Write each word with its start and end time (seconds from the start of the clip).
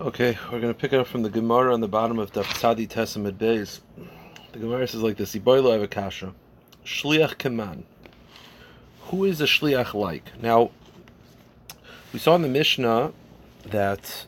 Okay, 0.00 0.36
we're 0.50 0.58
going 0.58 0.74
to 0.74 0.78
pick 0.78 0.92
it 0.92 0.98
up 0.98 1.06
from 1.06 1.22
the 1.22 1.30
Gemara 1.30 1.72
on 1.72 1.80
the 1.80 1.86
bottom 1.86 2.18
of 2.18 2.32
Daf 2.32 2.46
Tzadi 2.46 2.88
Tesamid 2.88 3.34
Beis. 3.34 3.78
The 4.50 4.58
Gemara 4.58 4.88
says 4.88 5.02
like 5.02 5.16
this: 5.16 5.36
Iboilo 5.36 5.86
Avakasha, 5.86 6.32
Shliach 6.84 7.36
Keman. 7.36 7.84
Who 9.02 9.22
is 9.22 9.40
a 9.40 9.44
shliach 9.44 9.94
like? 9.94 10.32
Now, 10.42 10.72
we 12.12 12.18
saw 12.18 12.34
in 12.34 12.42
the 12.42 12.48
Mishnah 12.48 13.12
that 13.66 14.26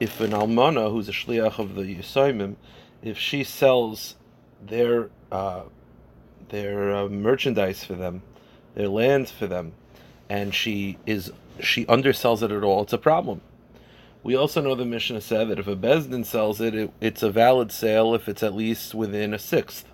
if 0.00 0.22
an 0.22 0.30
almana 0.30 0.90
who's 0.90 1.10
a 1.10 1.12
shliach 1.12 1.58
of 1.58 1.74
the 1.74 1.82
Yisoimim, 1.82 2.56
if 3.02 3.18
she 3.18 3.44
sells 3.44 4.16
their 4.66 5.10
uh, 5.30 5.64
their 6.48 6.96
uh, 6.96 7.08
merchandise 7.08 7.84
for 7.84 7.92
them, 7.92 8.22
their 8.74 8.88
land 8.88 9.28
for 9.28 9.46
them, 9.46 9.74
and 10.30 10.54
she 10.54 10.96
is 11.04 11.30
she 11.60 11.84
undersells 11.84 12.42
it 12.42 12.50
at 12.50 12.64
all, 12.64 12.84
it's 12.84 12.94
a 12.94 12.98
problem 12.98 13.42
we 14.24 14.34
also 14.34 14.62
know 14.62 14.74
the 14.74 14.86
Mishnah 14.86 15.20
said 15.20 15.50
that 15.50 15.58
if 15.58 15.68
a 15.68 15.76
Bezdin 15.76 16.24
sells 16.24 16.58
it, 16.58 16.74
it, 16.74 16.90
it's 16.98 17.22
a 17.22 17.30
valid 17.30 17.70
sale 17.70 18.14
if 18.14 18.26
it's 18.26 18.42
at 18.42 18.54
least 18.54 18.94
within 18.94 19.34
a 19.34 19.38
sixth. 19.38 19.84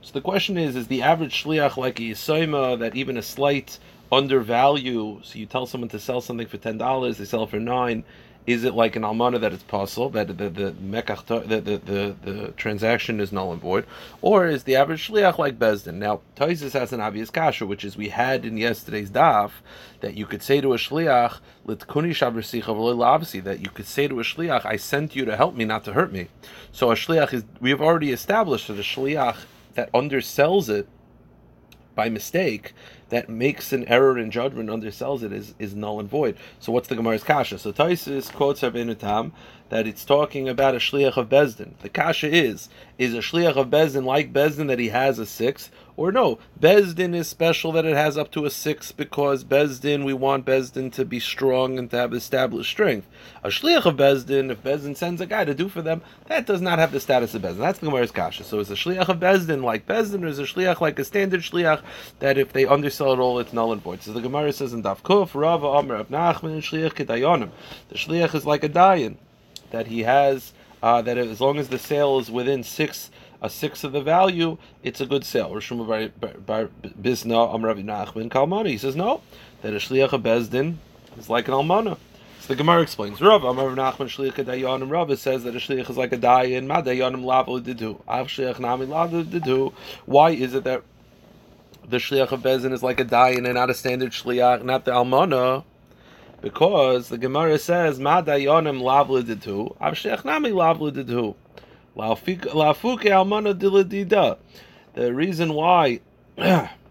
So 0.00 0.12
the 0.12 0.22
question 0.22 0.56
is, 0.56 0.74
is 0.74 0.86
the 0.86 1.02
average 1.02 1.44
shliach 1.44 1.76
like 1.76 2.00
a 2.00 2.02
yisoima 2.02 2.78
that 2.78 2.96
even 2.96 3.18
a 3.18 3.22
slight 3.22 3.78
undervalue, 4.10 5.20
so 5.22 5.38
you 5.38 5.44
tell 5.44 5.66
someone 5.66 5.90
to 5.90 6.00
sell 6.00 6.22
something 6.22 6.46
for 6.46 6.56
$10, 6.56 7.16
they 7.18 7.24
sell 7.26 7.46
for 7.46 7.60
9 7.60 8.04
is 8.46 8.62
it 8.62 8.74
like 8.74 8.94
an 8.94 9.02
almana 9.02 9.40
that 9.40 9.52
it's 9.52 9.64
possible 9.64 10.08
that 10.10 10.28
the 10.28 10.34
the 10.34 10.48
the, 10.48 10.70
the, 10.70 11.60
the, 11.60 12.16
the 12.22 12.48
transaction 12.52 13.20
is 13.20 13.32
null 13.32 13.52
and 13.52 13.60
void, 13.60 13.84
or 14.22 14.46
is 14.46 14.62
the 14.64 14.76
average 14.76 15.08
shliach 15.08 15.38
like 15.38 15.58
bezdin? 15.58 15.94
Now, 15.94 16.20
Tosfos 16.36 16.72
has 16.72 16.92
an 16.92 17.00
obvious 17.00 17.30
kasha, 17.30 17.66
which 17.66 17.84
is 17.84 17.96
we 17.96 18.10
had 18.10 18.44
in 18.44 18.56
yesterday's 18.56 19.10
daf 19.10 19.50
that 20.00 20.14
you 20.14 20.26
could 20.26 20.42
say 20.42 20.60
to 20.60 20.72
a 20.74 20.76
shliach 20.76 21.38
that 21.66 21.80
you 23.60 23.70
could 23.70 23.86
say 23.86 24.08
to 24.08 24.20
a 24.20 24.22
shliach, 24.22 24.64
"I 24.64 24.76
sent 24.76 25.16
you 25.16 25.24
to 25.24 25.36
help 25.36 25.56
me, 25.56 25.64
not 25.64 25.84
to 25.84 25.92
hurt 25.92 26.12
me." 26.12 26.28
So 26.70 26.92
a 26.92 26.94
shliach 26.94 27.32
is 27.34 27.44
we 27.60 27.70
have 27.70 27.80
already 27.80 28.12
established 28.12 28.68
that 28.68 28.78
a 28.78 28.82
shliach 28.82 29.38
that 29.74 29.92
undersells 29.92 30.68
it 30.68 30.88
by 31.96 32.08
mistake 32.08 32.74
that 33.08 33.28
makes 33.28 33.72
an 33.72 33.86
error 33.88 34.18
in 34.18 34.30
judgment 34.30 34.68
undersells 34.68 35.22
it 35.22 35.32
is, 35.32 35.54
is 35.58 35.74
null 35.74 36.00
and 36.00 36.08
void. 36.08 36.36
So 36.58 36.72
what's 36.72 36.88
the 36.88 36.96
Gemara's 36.96 37.22
kasha? 37.22 37.58
So 37.58 37.72
Tosfos 37.72 38.32
quotes 38.32 38.62
Rabbeinu 38.62 38.98
Tam 38.98 39.32
that 39.68 39.86
it's 39.86 40.04
talking 40.04 40.48
about 40.48 40.74
a 40.74 40.78
shliach 40.78 41.16
of 41.16 41.28
Bezdin. 41.28 41.76
The 41.78 41.88
kasha 41.88 42.28
is, 42.32 42.68
is 42.98 43.14
a 43.14 43.18
shliach 43.18 43.56
of 43.56 43.68
Bezdin 43.68 44.04
like 44.04 44.32
Bezdin 44.32 44.68
that 44.68 44.78
he 44.78 44.88
has 44.88 45.18
a 45.18 45.26
sixth, 45.26 45.70
or 45.96 46.12
no, 46.12 46.38
Bezdin 46.60 47.14
is 47.14 47.26
special 47.26 47.72
that 47.72 47.86
it 47.86 47.96
has 47.96 48.18
up 48.18 48.30
to 48.32 48.44
a 48.44 48.50
six 48.50 48.92
because 48.92 49.44
Bezdin, 49.44 50.04
we 50.04 50.12
want 50.12 50.44
Bezdin 50.44 50.92
to 50.92 51.06
be 51.06 51.18
strong 51.18 51.78
and 51.78 51.90
to 51.90 51.96
have 51.96 52.12
established 52.12 52.68
strength. 52.68 53.08
A 53.42 53.48
shliach 53.48 53.86
of 53.86 53.96
Bezdin, 53.96 54.50
if 54.50 54.62
Bezdin 54.62 54.94
sends 54.94 55.22
a 55.22 55.26
guy 55.26 55.46
to 55.46 55.54
do 55.54 55.68
for 55.68 55.80
them, 55.80 56.02
that 56.26 56.44
does 56.44 56.60
not 56.60 56.78
have 56.78 56.92
the 56.92 57.00
status 57.00 57.34
of 57.34 57.42
Bezdin. 57.42 57.58
That's 57.58 57.78
the 57.78 57.86
Gemara's 57.86 58.10
kasha. 58.10 58.44
So 58.44 58.60
is 58.60 58.70
a 58.70 58.74
shliach 58.74 59.08
of 59.08 59.20
Bezdin 59.20 59.62
like 59.62 59.86
Bezdin, 59.86 60.22
or 60.22 60.26
is 60.26 60.38
a 60.38 60.42
shliach 60.42 60.82
like 60.82 60.98
a 60.98 61.04
standard 61.04 61.40
shliach 61.40 61.82
that 62.18 62.36
if 62.36 62.52
they 62.52 62.66
undersell 62.66 63.14
it 63.14 63.18
all, 63.18 63.38
it's 63.38 63.54
null 63.54 63.72
and 63.72 63.82
void? 63.82 64.02
So 64.02 64.12
the 64.12 64.20
Gemara 64.20 64.52
says 64.52 64.74
in 64.74 64.82
Daf 64.82 65.00
Kuf, 65.00 65.34
Rava 65.34 65.66
Amr 65.66 65.96
Ab 65.96 66.10
Nachman, 66.10 66.58
shliach 66.58 66.92
kedayonim. 66.92 67.50
The 67.88 67.94
shliach 67.94 68.34
is 68.34 68.44
like 68.44 68.64
a 68.64 68.68
dayan 68.68 69.16
that 69.70 69.86
he 69.86 70.02
has. 70.02 70.52
Uh, 70.82 71.00
that 71.02 71.16
as 71.16 71.40
long 71.40 71.58
as 71.58 71.68
the 71.68 71.78
sale 71.78 72.18
is 72.18 72.30
within 72.30 72.62
six 72.62 73.10
a 73.46 73.50
sixth 73.50 73.84
of 73.84 73.92
the 73.92 74.02
value, 74.02 74.58
it's 74.82 75.00
a 75.00 75.06
good 75.06 75.24
sale. 75.24 75.50
Rishum 75.50 75.86
Bar 76.46 76.68
Bizna 76.82 77.54
Amravi 77.54 77.84
Nachman 77.84 78.28
Kalmana. 78.28 78.68
He 78.68 78.76
says 78.76 78.96
no, 78.96 79.22
that 79.62 79.72
a 79.72 79.76
shliach 79.76 80.12
of 80.12 80.22
Bezdin 80.22 80.76
is 81.16 81.30
like 81.30 81.48
an 81.48 81.54
almana. 81.54 81.96
So 82.40 82.48
the 82.48 82.56
Gemara 82.56 82.82
explains. 82.82 83.20
Rav 83.20 83.42
Amar 83.42 83.70
Nachman 83.70 84.06
Shliach 84.06 84.44
Dayanim 84.44 84.90
Rav 84.90 85.18
says 85.18 85.44
that 85.44 85.54
a 85.56 85.58
shliach 85.58 85.90
is 85.90 85.96
like 85.96 86.12
a 86.12 86.16
dayan. 86.16 86.66
Ma 86.66 86.80
Dayanim 86.82 87.24
Lavu 87.24 87.60
Didu. 87.60 88.00
Av 88.06 88.28
Shliach 88.28 88.60
Nami 88.60 88.86
Lavu 88.86 89.24
Didu. 89.24 89.72
Why 90.04 90.30
is 90.30 90.54
it 90.54 90.64
that 90.64 90.82
the 91.88 91.96
shliach 91.96 92.30
of 92.30 92.42
Bezdin 92.42 92.72
is 92.72 92.82
like 92.82 93.00
a 93.00 93.04
dayan 93.04 93.46
and 93.46 93.54
not 93.54 93.70
a 93.70 93.74
standard 93.74 94.12
shliach, 94.12 94.62
not 94.62 94.84
the 94.84 94.92
almana? 94.92 95.64
Because 96.40 97.08
the 97.08 97.18
Gemara 97.18 97.58
says 97.58 97.98
Ma 97.98 98.22
Dayanim 98.22 98.80
Lavu 98.80 99.22
Didu. 99.24 99.76
Av 99.80 99.94
Shliach 99.94 100.24
Nami 100.24 100.50
Lavu 100.50 100.92
Didu. 100.92 101.34
The 104.94 105.14
reason 105.14 105.54
why 105.54 106.00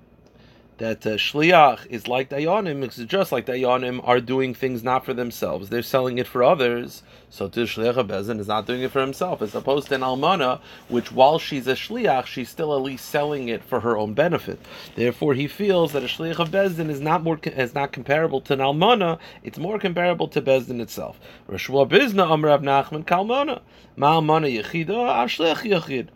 that 0.77 1.05
uh, 1.05 1.11
shliach 1.11 1.85
is 1.87 2.07
like 2.07 2.29
dayanim 2.29 2.83
is 2.83 2.97
just 3.07 3.31
like 3.31 3.45
dayanim 3.45 4.05
are 4.05 4.19
doing 4.19 4.53
things 4.53 4.83
not 4.83 5.05
for 5.05 5.13
themselves; 5.13 5.69
they're 5.69 5.81
selling 5.81 6.17
it 6.17 6.27
for 6.27 6.43
others. 6.43 7.01
So 7.29 7.47
to 7.47 7.61
shliach 7.61 8.07
bezin 8.07 8.39
is 8.39 8.47
not 8.47 8.65
doing 8.65 8.81
it 8.81 8.91
for 8.91 8.99
himself, 8.99 9.41
as 9.41 9.55
opposed 9.55 9.87
to 9.87 9.95
an 9.95 10.01
almana, 10.01 10.59
which 10.89 11.11
while 11.11 11.39
she's 11.39 11.67
a 11.67 11.75
shliach, 11.75 12.25
she's 12.25 12.49
still 12.49 12.75
at 12.75 12.81
least 12.81 13.09
selling 13.09 13.47
it 13.47 13.63
for 13.63 13.79
her 13.79 13.97
own 13.97 14.13
benefit. 14.13 14.59
Therefore, 14.95 15.33
he 15.33 15.47
feels 15.47 15.93
that 15.93 16.03
a 16.03 16.07
shliach 16.07 16.39
of 16.39 16.49
bezin 16.49 16.89
is 16.89 16.99
not 16.99 17.23
more 17.23 17.39
is 17.43 17.73
not 17.73 17.93
comparable 17.93 18.41
to 18.41 18.53
an 18.53 18.59
almana; 18.59 19.19
it's 19.43 19.57
more 19.57 19.79
comparable 19.79 20.27
to 20.29 20.41
bezin 20.41 20.81
itself. 20.81 21.19
Rishua 21.49 21.89
bizna 21.89 22.27
amrav 22.27 22.61
nachman 22.61 23.05
kalmana 23.05 23.61
ma 23.95 24.19
almana 24.19 24.51
yechida 24.61 25.25
shliach 25.25 25.63
yechid. 25.63 26.09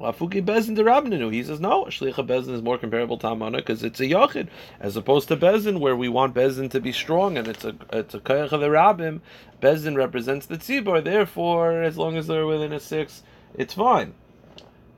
Lafuki 0.00 0.44
Bezin 0.44 0.76
the 0.76 0.82
Rabninu. 0.82 1.32
He 1.32 1.42
says 1.42 1.58
no, 1.58 1.84
Shlicha 1.86 2.26
Bezin 2.26 2.52
is 2.52 2.62
more 2.62 2.76
comparable 2.76 3.16
to 3.18 3.28
Amana 3.28 3.58
because 3.58 3.82
it's 3.82 4.00
a 4.00 4.04
Yachid, 4.04 4.48
as 4.78 4.96
opposed 4.96 5.28
to 5.28 5.36
Bezin, 5.36 5.80
where 5.80 5.96
we 5.96 6.08
want 6.08 6.34
Bezin 6.34 6.70
to 6.70 6.80
be 6.80 6.92
strong 6.92 7.38
and 7.38 7.48
it's 7.48 7.64
a 7.64 7.74
it's 7.92 8.14
a 8.14 8.20
Kayach 8.20 8.52
of 8.52 8.60
the 8.60 8.68
Rabbim. 8.68 9.20
Bezin 9.62 9.96
represents 9.96 10.46
the 10.46 10.58
Tzibor, 10.58 11.02
therefore, 11.02 11.82
as 11.82 11.96
long 11.96 12.16
as 12.16 12.26
they're 12.26 12.46
within 12.46 12.72
a 12.72 12.80
six, 12.80 13.22
it's 13.54 13.72
fine. 13.72 14.12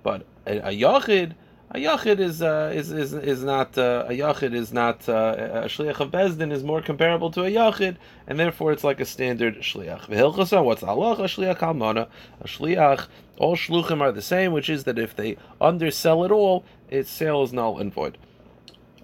But 0.02 0.26
a, 0.46 0.68
a 0.68 0.76
Yachid 0.76 1.34
a 1.70 1.78
yachid 1.78 2.18
is 2.18 2.40
uh, 2.40 2.72
is 2.74 2.90
is 2.90 3.12
is 3.12 3.44
not 3.44 3.76
uh, 3.76 4.06
a 4.08 4.12
yachid 4.12 4.54
is 4.54 4.72
not 4.72 5.06
uh, 5.08 5.34
a 5.64 5.66
shliach 5.66 6.00
of 6.00 6.10
bezdin 6.10 6.50
is 6.50 6.64
more 6.64 6.80
comparable 6.80 7.30
to 7.30 7.42
a 7.44 7.50
yachid, 7.50 7.96
and 8.26 8.40
therefore 8.40 8.72
it's 8.72 8.84
like 8.84 9.00
a 9.00 9.04
standard 9.04 9.56
shliach. 9.56 10.06
V'hilchasa, 10.06 10.64
what's 10.64 10.82
Allah? 10.82 11.12
A 11.12 11.24
shliach 11.24 11.58
almana, 11.58 12.08
a 12.40 12.44
shliach. 12.44 13.08
All 13.36 13.54
shluchim 13.54 14.00
are 14.00 14.12
the 14.12 14.22
same, 14.22 14.52
which 14.52 14.70
is 14.70 14.84
that 14.84 14.98
if 14.98 15.14
they 15.14 15.36
undersell 15.60 16.24
it 16.24 16.30
all, 16.30 16.64
its 16.88 17.10
sale 17.10 17.42
is 17.42 17.52
null 17.52 17.78
and 17.78 17.92
void. 17.92 18.16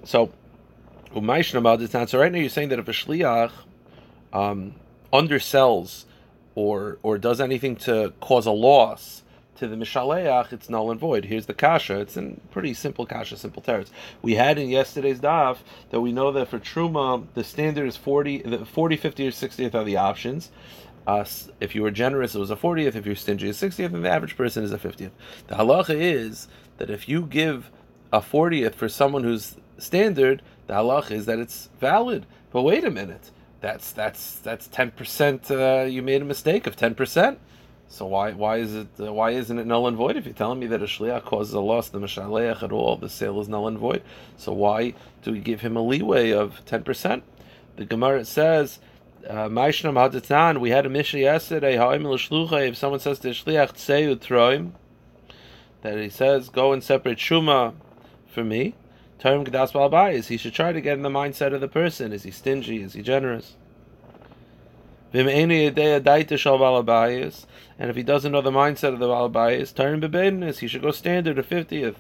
So, 0.05 0.33
umayshnamad 1.15 1.83
it's 1.83 1.93
not 1.93 2.09
so. 2.09 2.19
Right 2.19 2.33
now, 2.33 2.39
you're 2.39 2.49
saying 2.49 2.71
that 2.71 2.79
if 2.79 2.89
a 2.89 2.93
shliach 2.93 3.53
um, 4.33 4.75
undersells 5.13 6.05
or 6.55 6.99
or 7.03 7.19
does 7.19 7.43
anything 7.43 7.77
to 7.77 8.15
cause 8.21 8.47
a 8.47 8.53
loss 8.53 9.23
to 9.57 9.69
the 9.69 9.77
Mishaleach, 9.77 10.53
it's 10.53 10.69
null 10.69 10.91
and 10.91 11.01
void. 11.01 11.27
Here's 11.27 11.47
the 11.47 11.55
Kasha. 11.55 12.01
It's 12.01 12.17
a 12.17 12.35
pretty 12.51 12.75
simple 12.75 13.07
Kasha, 13.07 13.37
simple 13.37 13.63
teretz. 13.63 13.91
We 14.23 14.35
had 14.35 14.59
in 14.59 14.69
yesterday's 14.69 15.21
daf 15.21 15.59
that 15.91 16.01
we 16.01 16.13
know 16.13 16.33
that 16.33 16.49
for 16.49 16.59
Truma, 16.59 17.27
the 17.35 17.45
standard 17.45 17.87
is 17.87 17.97
40, 17.97 18.43
the 18.43 18.65
40, 18.65 18.97
50, 18.97 19.29
or 19.29 19.31
60th 19.31 19.75
are 19.75 19.85
the 19.85 19.97
options. 19.97 20.51
Uh, 21.07 21.25
if 21.61 21.75
you 21.75 21.83
were 21.83 21.91
generous, 21.91 22.35
it 22.35 22.39
was 22.39 22.51
a 22.51 22.57
40th. 22.57 22.95
If 22.95 23.07
you're 23.07 23.15
stingy, 23.15 23.49
a 23.49 23.53
60th. 23.53 23.95
And 23.95 24.05
the 24.05 24.11
average 24.11 24.37
person 24.37 24.65
is 24.65 24.73
a 24.73 24.79
50th. 24.79 25.11
The 25.49 25.55
halacha 25.55 25.95
is 25.95 26.49
that 26.79 26.91
if 26.91 27.09
you 27.09 27.23
give 27.23 27.71
a 28.13 28.21
40th 28.21 28.75
for 28.75 28.89
someone 28.89 29.23
who's 29.23 29.57
standard, 29.79 30.43
the 30.67 30.75
halacha 30.75 31.13
is 31.13 31.27
that 31.27 31.39
it's 31.39 31.69
valid. 31.79 32.27
But 32.51 32.63
wait 32.63 32.85
a 32.85 32.91
minute. 32.91 33.31
That's 33.61 33.93
that's 33.93 34.41
that's 34.41 34.67
ten 34.67 34.91
percent. 34.91 35.51
Uh, 35.51 35.87
you 35.89 36.03
made 36.03 36.21
a 36.21 36.25
mistake 36.27 36.67
of 36.67 36.77
ten 36.77 36.95
percent. 36.95 37.39
So 37.95 38.07
why 38.07 38.33
why 38.33 38.57
is 38.57 38.75
it 38.75 38.89
uh, 38.99 39.13
why 39.13 39.31
isn't 39.31 39.57
it 39.57 39.69
null 39.69 39.87
and 39.87 39.97
void? 39.97 40.17
If 40.17 40.25
you're 40.25 40.35
telling 40.35 40.59
me 40.59 40.67
that 40.67 40.83
a 40.83 40.87
shliach 40.87 41.23
causes 41.25 41.55
a 41.55 41.61
loss, 41.61 41.91
the 41.91 42.01
mishaleach 42.01 42.61
at 42.61 42.73
all, 42.73 42.97
the 42.97 43.09
sale 43.09 43.41
is 43.41 43.49
null 43.49 43.69
and 43.69 43.79
void. 43.79 44.03
So 44.37 44.53
why 44.53 44.95
do 45.23 45.31
we 45.31 45.39
give 45.39 45.61
him 45.61 45.77
a 45.77 45.81
leeway 45.81 46.33
of 46.33 46.61
ten 46.67 46.83
percent? 46.83 47.23
The 47.77 47.85
Gemara 47.85 48.25
says. 48.25 48.81
Maishnam 49.25 49.97
Uh, 49.97 50.61
we 50.61 50.71
had 50.71 50.85
a 50.85 50.89
Mishnah 50.91 51.21
yesterday. 51.21 51.77
If 51.79 52.77
someone 52.77 53.01
says 53.01 53.21
to 53.21 53.29
shliach 53.29 53.73
tseu 53.73 54.17
troim, 54.17 54.73
that 55.83 55.97
he 55.97 56.11
says, 56.11 56.51
"Go 56.51 56.73
and 56.73 56.83
separate 56.83 57.19
shuma 57.19 57.75
for 58.27 58.43
me." 58.45 58.75
Term 59.21 59.45
gedas 59.47 59.73
balbayis. 59.73 60.27
He 60.27 60.37
should 60.37 60.53
try 60.53 60.73
to 60.73 60.81
get 60.81 60.99
in 60.99 61.03
the 61.03 61.09
mindset 61.09 61.55
of 61.55 61.63
the 61.63 61.69
person. 61.69 62.13
Is 62.13 62.25
he 62.25 62.33
stingy? 62.33 62.83
Is 62.83 62.93
he 62.93 63.03
generous? 63.03 63.55
And 67.79 67.91
if 67.91 67.97
he 67.97 68.03
doesn't 68.03 68.33
know 68.33 68.41
the 68.41 68.51
mindset 68.51 68.93
of 68.93 68.99
the 68.99 69.07
Balabayas, 69.07 69.75
turn 69.75 70.01
bebedinus, 70.01 70.59
he 70.59 70.69
should 70.69 70.83
go 70.83 70.91
standard 70.91 71.39
of 71.39 71.49
50th. 71.49 71.97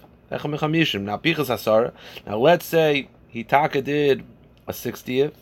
Now 2.26 2.37
let's 2.37 2.65
say 2.65 3.09
he 3.29 3.44
taka 3.44 3.82
did 3.82 4.25
a 4.67 4.73
60th, 4.73 5.35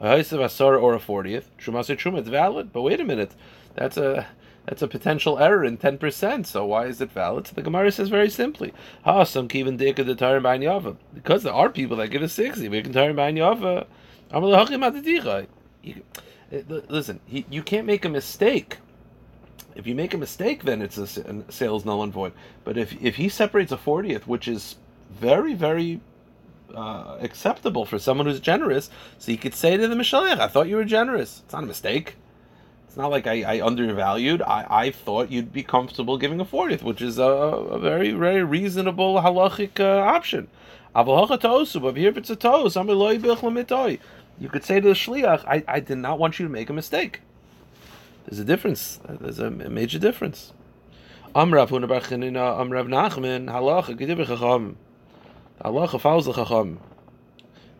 a 0.00 0.06
Haisav 0.06 0.44
Asar 0.44 0.76
or 0.76 0.94
a 0.94 0.98
40th. 0.98 1.44
Shumasa 1.58 1.96
Truma, 1.96 2.18
it's 2.18 2.28
valid. 2.28 2.72
But 2.72 2.82
wait 2.82 3.00
a 3.00 3.04
minute, 3.04 3.32
that's 3.74 3.96
a 3.96 4.26
that's 4.68 4.82
a 4.82 4.88
potential 4.88 5.38
error 5.38 5.64
in 5.64 5.78
10%. 5.78 6.44
So 6.44 6.66
why 6.66 6.86
is 6.86 7.00
it 7.00 7.10
valid? 7.10 7.46
So 7.46 7.54
the 7.54 7.62
Gemara 7.62 7.90
says 7.90 8.10
very 8.10 8.28
simply, 8.28 8.74
the 9.02 9.12
Tarim. 10.18 10.96
Because 11.14 11.42
there 11.42 11.54
are 11.54 11.70
people 11.70 11.96
that 11.96 12.08
give 12.08 12.20
a 12.20 12.28
60, 12.28 12.68
we 12.68 12.82
can 12.82 12.92
Tarim 12.92 13.14
Yava. 13.14 13.86
Eh, 16.50 16.62
listen, 16.88 17.20
you 17.28 17.62
can't 17.62 17.86
make 17.86 18.04
a 18.04 18.10
mistake. 18.10 18.76
If 19.78 19.86
you 19.86 19.94
make 19.94 20.12
a 20.12 20.18
mistake, 20.18 20.64
then 20.64 20.82
it's 20.82 20.98
a, 20.98 21.06
sales 21.50 21.84
null 21.84 22.02
and 22.02 22.12
void. 22.12 22.32
But 22.64 22.76
if 22.76 23.00
if 23.00 23.14
he 23.16 23.28
separates 23.28 23.70
a 23.70 23.78
fortieth, 23.78 24.26
which 24.26 24.48
is 24.48 24.74
very 25.08 25.54
very 25.54 26.00
uh, 26.74 27.16
acceptable 27.20 27.84
for 27.86 27.98
someone 27.98 28.26
who's 28.26 28.40
generous, 28.40 28.90
so 29.18 29.30
you 29.30 29.38
could 29.38 29.54
say 29.54 29.76
to 29.76 29.86
the 29.86 29.94
Mishaliach, 29.94 30.40
"I 30.40 30.48
thought 30.48 30.68
you 30.68 30.76
were 30.76 30.84
generous. 30.84 31.42
It's 31.44 31.52
not 31.52 31.62
a 31.62 31.66
mistake." 31.66 32.16
It's 32.88 32.96
not 32.96 33.10
like 33.10 33.26
I, 33.26 33.42
I 33.42 33.60
undervalued. 33.64 34.42
I, 34.42 34.66
I 34.68 34.90
thought 34.90 35.30
you'd 35.30 35.52
be 35.52 35.62
comfortable 35.62 36.16
giving 36.18 36.40
a 36.40 36.44
fortieth, 36.44 36.82
which 36.82 37.02
is 37.02 37.18
a, 37.18 37.22
a 37.22 37.78
very, 37.78 38.12
very 38.12 38.42
reasonable 38.42 39.20
halachic 39.20 39.78
uh, 39.78 40.00
option. 40.00 40.48
But 40.94 41.96
here 41.96 42.08
if 42.08 42.16
it's 42.16 42.30
a 42.30 42.36
you 44.40 44.48
could 44.48 44.64
say 44.64 44.80
to 44.80 44.88
the 44.88 44.94
shliach, 44.94 45.44
I, 45.46 45.64
I 45.68 45.80
did 45.80 45.98
not 45.98 46.18
want 46.18 46.38
you 46.38 46.46
to 46.46 46.50
make 46.50 46.70
a 46.70 46.72
mistake. 46.72 47.20
There's 48.28 48.40
a 48.40 48.44
difference. 48.44 49.00
There's 49.08 49.38
a 49.38 49.50
major 49.50 49.98
difference. 49.98 50.52
Amrav 51.34 51.68
Hunabarchinina, 51.68 52.58
Amrav 52.58 52.86
Nachman, 52.86 53.46
halacha, 53.46 53.96
chacham. 54.26 54.76
Halacha 55.64 55.98
follows 55.98 56.26
the 56.26 56.34
chacham 56.34 56.78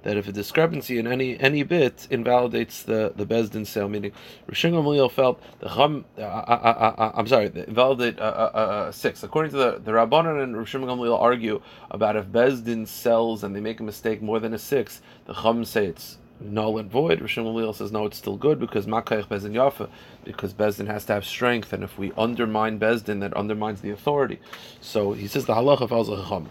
that 0.05 0.17
if 0.17 0.27
a 0.27 0.33
discrepancy 0.33 0.99
in 0.99 1.07
any 1.07 1.39
any 1.39 1.63
bit 1.65 2.07
invalidates 2.09 2.83
the 2.83 3.13
the 3.15 3.27
bezdin 3.27 3.67
sale, 3.67 3.91
meaning 3.91 4.13
Rishon 4.51 4.73
Gamliel 4.73 5.11
felt 5.11 5.43
the 5.61 5.69
chum. 5.69 6.07
Uh, 6.17 6.23
uh, 6.23 6.25
uh, 6.25 6.95
uh, 6.97 7.13
I'm 7.15 7.27
sorry, 7.27 7.49
the 7.49 7.69
invalidate 7.69 8.19
uh, 8.19 8.23
uh, 8.23 8.93
six. 8.93 9.23
According 9.23 9.51
to 9.51 9.59
the 9.59 9.71
the 9.85 9.93
Rabbanon 9.93 10.43
and 10.43 10.55
Rishon 10.55 10.83
Gamliel 10.85 11.21
argue 11.21 11.61
about 11.91 12.17
if 12.17 12.25
bezdin 12.27 12.89
sells 12.89 13.45
and 13.45 13.55
they 13.55 13.61
make 13.61 13.81
a 13.81 13.83
mistake 13.83 14.23
more 14.23 14.41
than 14.41 14.55
a 14.55 14.59
six, 14.59 15.03
the 15.27 15.35
chum 15.35 15.67
say 15.67 15.89
it's 15.89 16.17
null 16.41 16.79
and 16.79 16.91
void. 16.91 17.21
Rishon 17.21 17.45
Gamliel 17.45 17.75
says 17.75 17.93
no, 17.93 18.07
it's 18.07 18.19
still 18.19 18.37
good 18.37 18.59
because 18.59 18.87
makayich 18.87 19.29
bezdin 19.29 19.53
yafa, 19.53 19.89
because 20.25 20.55
bezdin 20.55 20.87
has 20.87 21.05
to 21.07 21.15
have 21.15 21.25
strength, 21.25 21.73
and 21.73 21.83
if 21.83 21.99
we 21.99 22.13
undermine 22.17 22.79
bezdin, 22.79 23.21
that 23.21 23.35
undermines 23.35 23.81
the 23.81 23.91
authority. 23.91 24.39
So 24.81 25.13
he 25.13 25.27
says 25.27 25.47
the 25.47 25.55
halacha 25.55 25.89
follows 25.89 26.09
the 26.09 26.23
chum, 26.25 26.49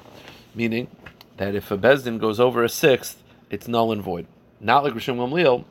meaning 0.54 0.88
that 1.38 1.56
if 1.56 1.72
a 1.72 1.78
bezdin 1.78 2.20
goes 2.20 2.40
over 2.40 2.64
a 2.64 2.70
sixth 2.70 3.24
it's 3.50 3.68
null 3.68 3.92
and 3.92 4.02
void. 4.02 4.28
Not 4.60 4.84
like 4.84 4.94
Rishon 4.94 5.18
Gamliel, 5.18 5.66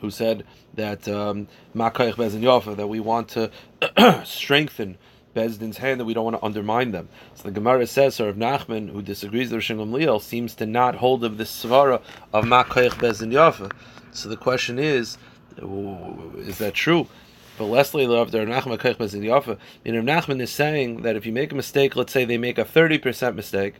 who 0.00 0.10
said 0.10 0.44
that 0.74 1.08
um, 1.08 1.48
Makayich 1.74 2.14
Bezin 2.14 2.40
Yafa, 2.40 2.76
that 2.76 2.86
we 2.86 3.00
want 3.00 3.28
to 3.30 3.50
strengthen 4.24 4.98
Bezdin's 5.34 5.78
hand, 5.78 6.00
that 6.00 6.04
we 6.04 6.14
don't 6.14 6.24
want 6.24 6.36
to 6.38 6.44
undermine 6.44 6.90
them. 6.92 7.08
So 7.34 7.44
the 7.44 7.50
Gemara 7.50 7.86
says, 7.86 8.14
Sir 8.14 8.28
of 8.28 8.36
Nachman, 8.36 8.90
who 8.90 9.02
disagrees 9.02 9.50
with 9.50 9.60
Rishon 9.62 9.76
Gamliel, 9.78 10.20
seems 10.20 10.54
to 10.56 10.66
not 10.66 10.96
hold 10.96 11.24
of 11.24 11.38
this 11.38 11.64
svara 11.64 12.02
of 12.32 12.44
Makayich 12.44 12.94
Bezin 12.94 13.32
Yafa. 13.32 13.72
So 14.12 14.28
the 14.28 14.36
question 14.36 14.78
is, 14.78 15.16
is 15.56 16.58
that 16.58 16.74
true? 16.74 17.06
But 17.58 17.64
Leslie 17.66 18.06
loved 18.06 18.34
Rav 18.34 18.48
Nachman 18.48 18.78
Kayich 18.78 18.96
Bezin 18.96 19.22
Yafa. 19.22 19.58
And 19.84 19.96
Rav 19.96 20.04
Nachman 20.04 20.40
is 20.40 20.50
saying 20.50 21.02
that 21.02 21.16
if 21.16 21.26
you 21.26 21.32
make 21.32 21.52
a 21.52 21.54
mistake, 21.54 21.96
let's 21.96 22.12
say 22.12 22.24
they 22.24 22.38
make 22.38 22.58
a 22.58 22.64
30% 22.64 23.34
mistake, 23.34 23.74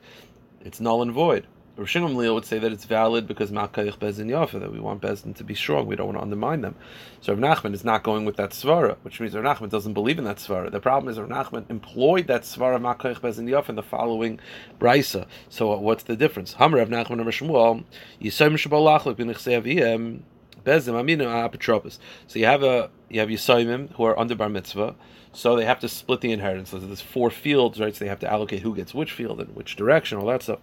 it's 0.60 0.80
null 0.80 1.02
and 1.02 1.12
void. 1.12 1.46
Rosh 1.74 1.96
Gamliel 1.96 2.34
would 2.34 2.44
say 2.44 2.58
that 2.58 2.70
it's 2.70 2.84
valid 2.84 3.26
because 3.26 3.50
Makayich 3.50 3.96
Bezin 3.96 4.26
Yafa, 4.26 4.60
that 4.60 4.70
we 4.70 4.78
want 4.78 5.00
Bezin 5.00 5.34
to 5.36 5.42
be 5.42 5.54
strong, 5.54 5.86
we 5.86 5.96
don't 5.96 6.08
want 6.08 6.18
to 6.18 6.22
undermine 6.22 6.60
them. 6.60 6.74
So 7.22 7.32
Rav 7.32 7.62
Nachman 7.62 7.72
is 7.72 7.82
not 7.82 8.02
going 8.02 8.26
with 8.26 8.36
that 8.36 8.50
svara, 8.50 8.96
which 9.00 9.20
means 9.20 9.34
Rav 9.34 9.58
Nachman 9.58 9.70
doesn't 9.70 9.94
believe 9.94 10.18
in 10.18 10.24
that 10.24 10.36
svara. 10.36 10.70
The 10.70 10.80
problem 10.80 11.10
is 11.10 11.18
Rav 11.18 11.30
Nachman 11.30 11.70
employed 11.70 12.26
that 12.26 12.42
svara 12.42 12.78
Makayich 12.78 13.20
Bezin 13.20 13.48
Yafa 13.48 13.70
in 13.70 13.76
the 13.76 13.82
following 13.82 14.38
brisa. 14.78 15.26
So 15.48 15.74
what's 15.78 16.02
the 16.02 16.14
difference? 16.14 16.52
Hamar 16.52 16.80
Rav 16.80 16.90
Nachman 16.90 17.24
Rav 17.24 17.28
Shmuel, 17.28 17.84
Yisayim 18.20 18.58
Shabalachlik 18.58 19.16
B'nichsei 19.16 20.20
Bezim 20.64 20.94
Aminu 20.94 21.26
uh, 21.26 21.48
Apotropos. 21.48 21.98
So 22.26 22.38
you 22.38 22.46
have 22.46 22.62
a 22.62 22.90
you 23.08 23.20
have 23.20 23.28
Yisayim 23.28 23.92
who 23.94 24.04
are 24.04 24.18
under 24.18 24.34
bar 24.34 24.48
mitzvah, 24.48 24.94
so 25.32 25.56
they 25.56 25.64
have 25.64 25.80
to 25.80 25.88
split 25.88 26.20
the 26.20 26.32
inheritance. 26.32 26.70
So 26.70 26.78
there's 26.78 27.00
four 27.00 27.30
fields, 27.30 27.80
right? 27.80 27.94
So 27.94 28.04
they 28.04 28.08
have 28.08 28.20
to 28.20 28.30
allocate 28.30 28.62
who 28.62 28.74
gets 28.74 28.94
which 28.94 29.12
field 29.12 29.40
and 29.40 29.54
which 29.54 29.76
direction, 29.76 30.18
all 30.18 30.26
that 30.26 30.42
stuff. 30.42 30.60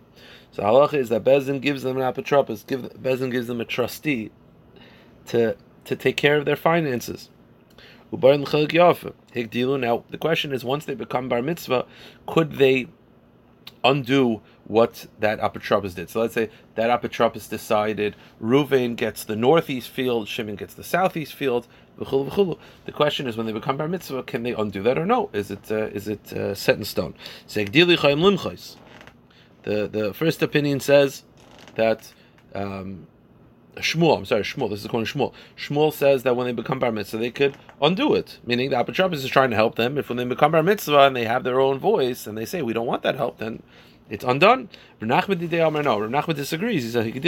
So 0.52 0.64
halacha 0.64 0.96
is 0.96 1.10
that 1.10 1.24
bezim 1.24 1.62
gives 1.62 1.84
them 1.84 1.98
an 1.98 2.04
apotropos, 2.04 2.66
give 2.66 2.82
Bezin 2.94 3.32
gives 3.32 3.48
them 3.48 3.62
a 3.62 3.66
trustee 3.66 4.32
to 5.28 5.56
to 5.86 5.96
take 5.96 6.18
care 6.18 6.38
of 6.38 6.46
their 6.46 6.56
finances. 6.56 7.30
Now 8.12 8.18
the 8.18 10.18
question 10.20 10.52
is, 10.52 10.66
once 10.66 10.86
they 10.86 10.96
become 10.96 11.30
bar 11.30 11.42
mitzvah, 11.42 11.86
could 12.26 12.54
they 12.54 12.88
undo 13.84 14.42
what 14.70 15.08
that 15.20 15.40
apotropos 15.40 15.96
did? 15.96 16.12
So 16.12 16.22
let's 16.22 16.36
say 16.36 16.52
that 16.76 16.92
apotropos 16.92 17.50
decided 17.50 18.16
Ruvain 18.40 18.96
gets 18.96 19.24
the 19.24 19.36
northeast 19.36 19.90
field, 19.90 20.28
Shimon 20.28 20.56
gets 20.56 20.76
the 20.76 20.84
southeast 20.84 21.34
field. 21.34 21.68
The 21.98 22.92
question 22.94 23.28
is, 23.28 23.36
when 23.36 23.48
they 23.48 23.52
become 23.52 23.78
bar 23.78 23.88
mitzvah, 23.88 24.24
can 24.24 24.44
they 24.44 24.54
undo 24.54 24.84
that 24.84 25.00
or 25.00 25.08
no? 25.08 25.32
Is 25.34 25.50
it 25.50 25.72
uh, 25.72 25.88
is 25.88 26.08
it 26.08 26.32
uh, 26.32 26.54
set 26.54 26.78
in 26.78 26.86
stone? 26.86 27.16
The 27.48 27.90
the 29.64 30.14
first 30.14 30.44
opinion 30.44 30.80
says 30.82 31.24
that 31.74 32.14
um, 32.54 33.08
Shmuel, 33.78 34.18
I'm 34.18 34.26
sorry, 34.26 34.44
Shmuel, 34.44 34.70
this 34.70 34.80
is 34.80 34.86
according 34.86 35.08
to 35.08 35.18
Shmuel. 35.18 35.34
Shmuel 35.58 35.92
says 35.92 36.22
that 36.24 36.36
when 36.36 36.46
they 36.46 36.54
become 36.54 36.78
bar 36.78 36.92
mitzvah, 36.92 37.18
they 37.18 37.32
could 37.32 37.58
undo 37.82 38.14
it, 38.14 38.38
meaning 38.46 38.70
the 38.70 38.76
apotropos 38.76 39.14
is 39.14 39.28
trying 39.28 39.50
to 39.50 39.56
help 39.56 39.76
them. 39.76 39.98
If 39.98 40.10
when 40.10 40.18
they 40.18 40.26
become 40.26 40.52
bar 40.52 40.62
mitzvah 40.62 41.08
and 41.08 41.16
they 41.16 41.26
have 41.26 41.44
their 41.44 41.60
own 41.60 41.80
voice 41.80 42.28
and 42.28 42.38
they 42.38 42.46
say, 42.46 42.62
we 42.62 42.74
don't 42.74 42.86
want 42.86 43.02
that 43.02 43.16
help, 43.16 43.40
then 43.40 43.64
it's 44.10 44.24
undone. 44.24 44.70
Renachman 45.00 45.40
no. 45.40 46.00
Renachman 46.00 46.36
disagrees. 46.36 46.84
He 46.84 46.90
says 46.90 47.06
he 47.06 47.12
can 47.12 47.22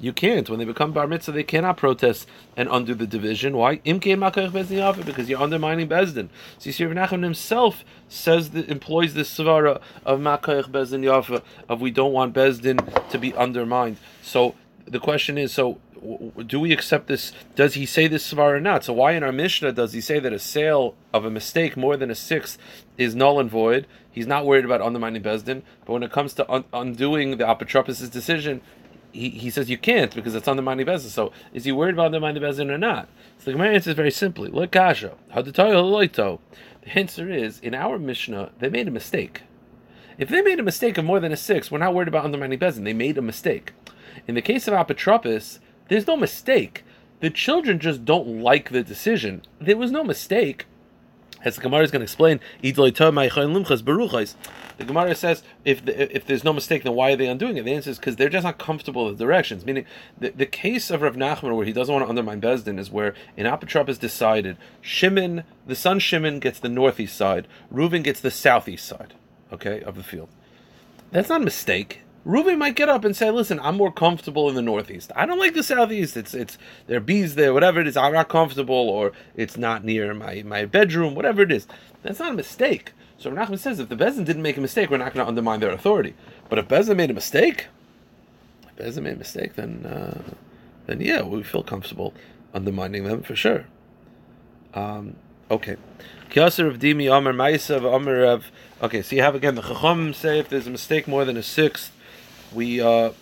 You 0.00 0.12
can't. 0.12 0.48
When 0.48 0.58
they 0.58 0.64
become 0.64 0.92
bar 0.92 1.06
mitzvah, 1.06 1.32
they 1.32 1.42
cannot 1.42 1.76
protest 1.76 2.26
and 2.56 2.68
undo 2.70 2.94
the 2.94 3.06
division. 3.06 3.56
Why? 3.56 3.76
Because 3.76 5.28
you're 5.28 5.40
undermining 5.40 5.88
Bezdin. 5.88 6.28
So 6.58 6.66
you 6.66 6.72
see, 6.72 6.84
Renachman 6.84 7.22
himself 7.22 7.84
says 8.08 8.50
that 8.50 8.68
employs 8.68 9.14
this 9.14 9.36
svara 9.36 9.80
of 10.04 10.20
makayach 10.20 10.70
Bezdin 10.70 11.02
yafa 11.04 11.42
of 11.68 11.80
we 11.80 11.90
don't 11.90 12.12
want 12.12 12.34
Bezdin 12.34 13.10
to 13.10 13.18
be 13.18 13.34
undermined. 13.34 13.98
So 14.22 14.54
the 14.86 14.98
question 14.98 15.36
is, 15.36 15.52
so 15.52 15.78
do 16.46 16.60
we 16.60 16.72
accept 16.72 17.06
this? 17.06 17.32
Does 17.54 17.74
he 17.74 17.86
say 17.86 18.06
this 18.06 18.32
svar 18.32 18.56
or 18.56 18.60
not? 18.60 18.84
So 18.84 18.92
why 18.92 19.12
in 19.12 19.22
our 19.22 19.32
Mishnah 19.32 19.72
does 19.72 19.92
he 19.92 20.00
say 20.00 20.18
that 20.18 20.32
a 20.32 20.38
sale 20.38 20.94
of 21.12 21.24
a 21.24 21.30
mistake 21.30 21.76
more 21.76 21.96
than 21.96 22.10
a 22.10 22.14
sixth 22.14 22.58
is 22.96 23.14
null 23.14 23.40
and 23.40 23.50
void? 23.50 23.86
He's 24.10 24.26
not 24.26 24.46
worried 24.46 24.64
about 24.64 24.80
undermining 24.80 25.22
Bezdin, 25.22 25.62
but 25.84 25.92
when 25.92 26.02
it 26.02 26.12
comes 26.12 26.34
to 26.34 26.50
un- 26.50 26.64
undoing 26.72 27.36
the 27.36 27.44
apotropos' 27.44 28.10
decision, 28.10 28.60
he, 29.12 29.30
he 29.30 29.50
says 29.50 29.70
you 29.70 29.78
can't 29.78 30.14
because 30.14 30.34
it's 30.34 30.48
undermining 30.48 30.86
Bezdin. 30.86 31.10
So 31.10 31.32
is 31.52 31.64
he 31.64 31.72
worried 31.72 31.94
about 31.94 32.06
undermining 32.06 32.42
Bezdin 32.42 32.70
or 32.70 32.78
not? 32.78 33.08
So 33.38 33.46
the 33.46 33.52
Gemara 33.52 33.74
answers 33.74 33.94
very 33.94 34.10
simply: 34.10 34.50
Look, 34.50 34.72
Kasha, 34.72 35.14
The 35.34 36.38
answer 36.86 37.30
is 37.30 37.60
in 37.60 37.74
our 37.74 37.98
Mishnah 37.98 38.50
they 38.58 38.68
made 38.68 38.88
a 38.88 38.92
mistake. 38.92 39.42
If 40.18 40.28
they 40.28 40.42
made 40.42 40.58
a 40.58 40.64
mistake 40.64 40.98
of 40.98 41.04
more 41.04 41.20
than 41.20 41.32
a 41.32 41.36
six, 41.36 41.70
we're 41.70 41.78
not 41.78 41.94
worried 41.94 42.08
about 42.08 42.24
undermining 42.24 42.58
Bezdin. 42.58 42.84
They 42.84 42.92
made 42.92 43.18
a 43.18 43.22
mistake. 43.22 43.72
In 44.26 44.34
the 44.34 44.42
case 44.42 44.66
of 44.66 44.74
apotropos, 44.74 45.60
there's 45.88 46.06
no 46.06 46.16
mistake. 46.16 46.84
The 47.20 47.30
children 47.30 47.78
just 47.78 48.04
don't 48.04 48.42
like 48.42 48.70
the 48.70 48.82
decision. 48.82 49.42
There 49.60 49.76
was 49.76 49.90
no 49.90 50.04
mistake. 50.04 50.66
As 51.44 51.54
the 51.54 51.62
Gemara 51.62 51.84
is 51.84 51.92
going 51.92 52.00
to 52.00 52.04
explain, 52.04 52.40
the 52.62 52.72
Gemara 54.84 55.14
says 55.14 55.42
if 55.64 55.84
the, 55.84 56.16
if 56.16 56.26
there's 56.26 56.42
no 56.42 56.52
mistake, 56.52 56.82
then 56.82 56.94
why 56.94 57.12
are 57.12 57.16
they 57.16 57.28
undoing 57.28 57.56
it? 57.56 57.64
The 57.64 57.74
answer 57.74 57.90
is 57.90 57.98
because 57.98 58.16
they're 58.16 58.28
just 58.28 58.42
not 58.44 58.58
comfortable 58.58 59.04
with 59.04 59.18
the 59.18 59.24
directions. 59.24 59.64
Meaning, 59.64 59.86
the, 60.18 60.30
the 60.30 60.46
case 60.46 60.90
of 60.90 61.02
Rav 61.02 61.14
Nachman 61.14 61.54
where 61.56 61.64
he 61.64 61.72
doesn't 61.72 61.92
want 61.92 62.04
to 62.04 62.08
undermine 62.08 62.40
Bezdin 62.40 62.78
is 62.78 62.90
where 62.90 63.14
an 63.36 63.46
apotropos 63.46 63.90
is 63.90 63.98
decided 63.98 64.56
Shimon, 64.80 65.44
the 65.64 65.76
son 65.76 66.00
Shimon 66.00 66.40
gets 66.40 66.58
the 66.58 66.68
northeast 66.68 67.16
side, 67.16 67.46
Reuven 67.72 68.02
gets 68.02 68.18
the 68.18 68.32
southeast 68.32 68.86
side, 68.86 69.14
okay, 69.52 69.80
of 69.82 69.94
the 69.94 70.02
field. 70.02 70.28
That's 71.12 71.28
not 71.28 71.42
a 71.42 71.44
mistake. 71.44 72.02
Ruby 72.24 72.56
might 72.56 72.76
get 72.76 72.88
up 72.88 73.04
and 73.04 73.16
say, 73.16 73.30
"Listen, 73.30 73.58
I'm 73.60 73.76
more 73.76 73.92
comfortable 73.92 74.48
in 74.48 74.54
the 74.54 74.62
Northeast. 74.62 75.12
I 75.16 75.24
don't 75.24 75.38
like 75.38 75.54
the 75.54 75.62
Southeast. 75.62 76.16
It's 76.16 76.34
it's 76.34 76.58
there 76.86 76.98
are 76.98 77.00
bees 77.00 77.34
there, 77.36 77.54
whatever 77.54 77.80
it 77.80 77.86
is. 77.86 77.96
I'm 77.96 78.12
not 78.12 78.28
comfortable, 78.28 78.74
or 78.74 79.12
it's 79.34 79.56
not 79.56 79.84
near 79.84 80.12
my, 80.14 80.42
my 80.42 80.64
bedroom, 80.64 81.14
whatever 81.14 81.42
it 81.42 81.52
is. 81.52 81.66
That's 82.02 82.18
not 82.18 82.32
a 82.32 82.36
mistake." 82.36 82.92
So 83.18 83.32
Nachman 83.32 83.58
says, 83.58 83.80
if 83.80 83.88
the 83.88 83.96
Bezin 83.96 84.24
didn't 84.24 84.42
make 84.42 84.56
a 84.56 84.60
mistake, 84.60 84.90
we're 84.90 84.98
not 84.98 85.12
going 85.12 85.24
to 85.24 85.28
undermine 85.28 85.58
their 85.58 85.72
authority. 85.72 86.14
But 86.48 86.60
if 86.60 86.68
Bezin 86.68 86.96
made 86.96 87.10
a 87.10 87.14
mistake, 87.14 87.66
if 88.62 88.76
Bezin 88.76 89.02
made 89.02 89.14
a 89.14 89.18
mistake, 89.18 89.54
then 89.54 89.84
uh, 89.84 90.22
then 90.86 91.00
yeah, 91.00 91.22
we 91.22 91.42
feel 91.42 91.64
comfortable 91.64 92.14
undermining 92.54 93.04
them 93.04 93.22
for 93.22 93.34
sure. 93.34 93.66
Um, 94.72 95.16
okay. 95.50 95.76
Kiasir 96.30 96.68
of 96.68 96.78
Dimi 96.78 97.12
Amr 97.12 97.32
Maisav 97.32 97.92
Amr 97.92 98.22
of 98.22 98.52
Okay, 98.80 99.02
so 99.02 99.16
you 99.16 99.22
have 99.22 99.34
again 99.34 99.56
the 99.56 99.62
Chacham 99.62 100.14
say 100.14 100.38
if 100.38 100.48
there's 100.48 100.68
a 100.68 100.70
mistake 100.70 101.08
more 101.08 101.24
than 101.24 101.36
a 101.36 101.42
sixth, 101.42 101.90
we 102.52 102.80
uh, 102.80 103.12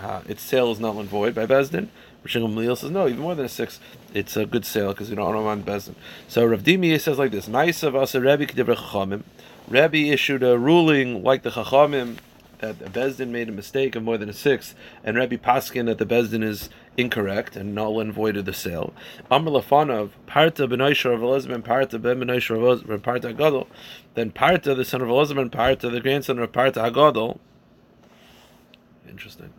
uh, 0.00 0.22
its 0.28 0.42
sale 0.42 0.70
is 0.72 0.80
null 0.80 0.98
and 1.00 1.08
void 1.08 1.34
by 1.34 1.46
Bezdin. 1.46 1.88
Rishon 2.24 2.42
Gamliel 2.42 2.76
says 2.76 2.90
no, 2.90 3.08
even 3.08 3.20
more 3.20 3.34
than 3.34 3.46
a 3.46 3.48
six, 3.48 3.80
it's 4.12 4.36
a 4.36 4.44
good 4.44 4.66
sale 4.66 4.88
because 4.88 5.08
we 5.08 5.16
don't 5.16 5.34
own 5.34 5.46
on 5.46 5.62
Bezdin. 5.62 5.94
So 6.28 6.44
Rav 6.44 6.62
Dimi 6.62 6.98
says 7.00 7.18
like 7.18 7.30
this: 7.30 7.48
Ma'asav 7.48 7.94
asa 7.94 8.20
Rebbe 8.20 8.46
kedivre 8.46 8.76
Chachamim. 8.76 9.22
Rebbe 9.68 10.12
issued 10.12 10.42
a 10.42 10.58
ruling 10.58 11.22
like 11.22 11.42
the 11.42 11.50
Chachamim 11.50 12.18
that 12.58 12.78
Bezdin 12.92 13.28
made 13.28 13.48
a 13.48 13.52
mistake 13.52 13.96
of 13.96 14.02
more 14.02 14.18
than 14.18 14.28
a 14.28 14.34
six, 14.34 14.74
and 15.02 15.16
Rebbe 15.16 15.38
Paskin 15.38 15.86
that 15.86 15.98
the 15.98 16.04
Bezdin 16.04 16.44
is 16.44 16.68
incorrect 16.96 17.56
and 17.56 17.74
null 17.74 18.00
and 18.00 18.12
voided 18.12 18.44
the 18.44 18.52
sale. 18.52 18.92
Amr 19.30 19.50
Lafanov, 19.50 20.10
Parta 20.26 20.68
Benoisha 20.68 21.14
of 21.14 21.22
Elizabeth, 21.22 21.64
Parta 21.64 21.98
Ben 21.98 22.20
Benoisha 22.20 22.90
of 22.90 23.02
Parta 23.02 23.32
Agadol. 23.32 23.66
Then 24.14 24.30
Parta, 24.30 24.74
the 24.74 24.84
son 24.84 25.00
of 25.00 25.08
Elizabeth, 25.08 25.50
Parta, 25.50 25.88
the 25.88 26.00
grandson 26.00 26.38
of 26.38 26.52
Parta 26.52 26.80
Agadol. 26.80 27.38
Interesting. 29.10 29.52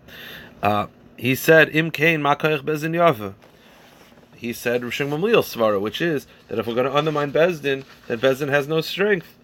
Uh, 0.64 0.88
he 1.18 1.36
said, 1.36 1.76
Im 1.76 1.92
Kain 1.92 2.22
Makayach 2.22 2.62
Bezin 2.64 2.96
Yava. 2.96 3.34
He 4.36 4.54
said 4.54 4.82
Rishon 4.82 5.10
Gamliel 5.10 5.44
Svara, 5.44 5.80
which 5.80 6.02
is 6.02 6.26
that 6.48 6.58
if 6.58 6.66
we're 6.66 6.74
going 6.74 6.88
to 6.88 6.96
undermine 6.96 7.32
Bezdin, 7.32 7.84
that 8.08 8.20
Bezdin 8.20 8.50
has 8.50 8.68
no 8.68 8.82
strength. 8.82 9.38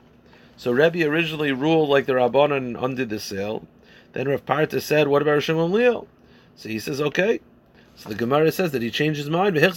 So 0.55 0.71
Rebbe 0.71 1.05
originally 1.05 1.51
ruled 1.51 1.89
like 1.89 2.07
the 2.07 2.13
Rabbanon 2.13 2.57
and 2.57 2.77
undid 2.77 3.09
the 3.09 3.19
sale. 3.19 3.67
Then 4.13 4.27
Rav 4.27 4.43
Parta 4.43 4.81
said, 4.81 5.07
"What 5.07 5.21
about 5.21 5.37
Rishon 5.37 5.55
Gamliel?" 5.55 6.07
So 6.55 6.69
he 6.69 6.79
says, 6.79 6.99
"Okay." 6.99 7.41
So 7.95 8.09
the 8.09 8.15
Gemara 8.15 8.51
says 8.51 8.71
that 8.71 8.81
he 8.81 8.89
changed 8.89 9.19
his 9.19 9.29
mind. 9.29 9.55
Rebbe 9.55 9.69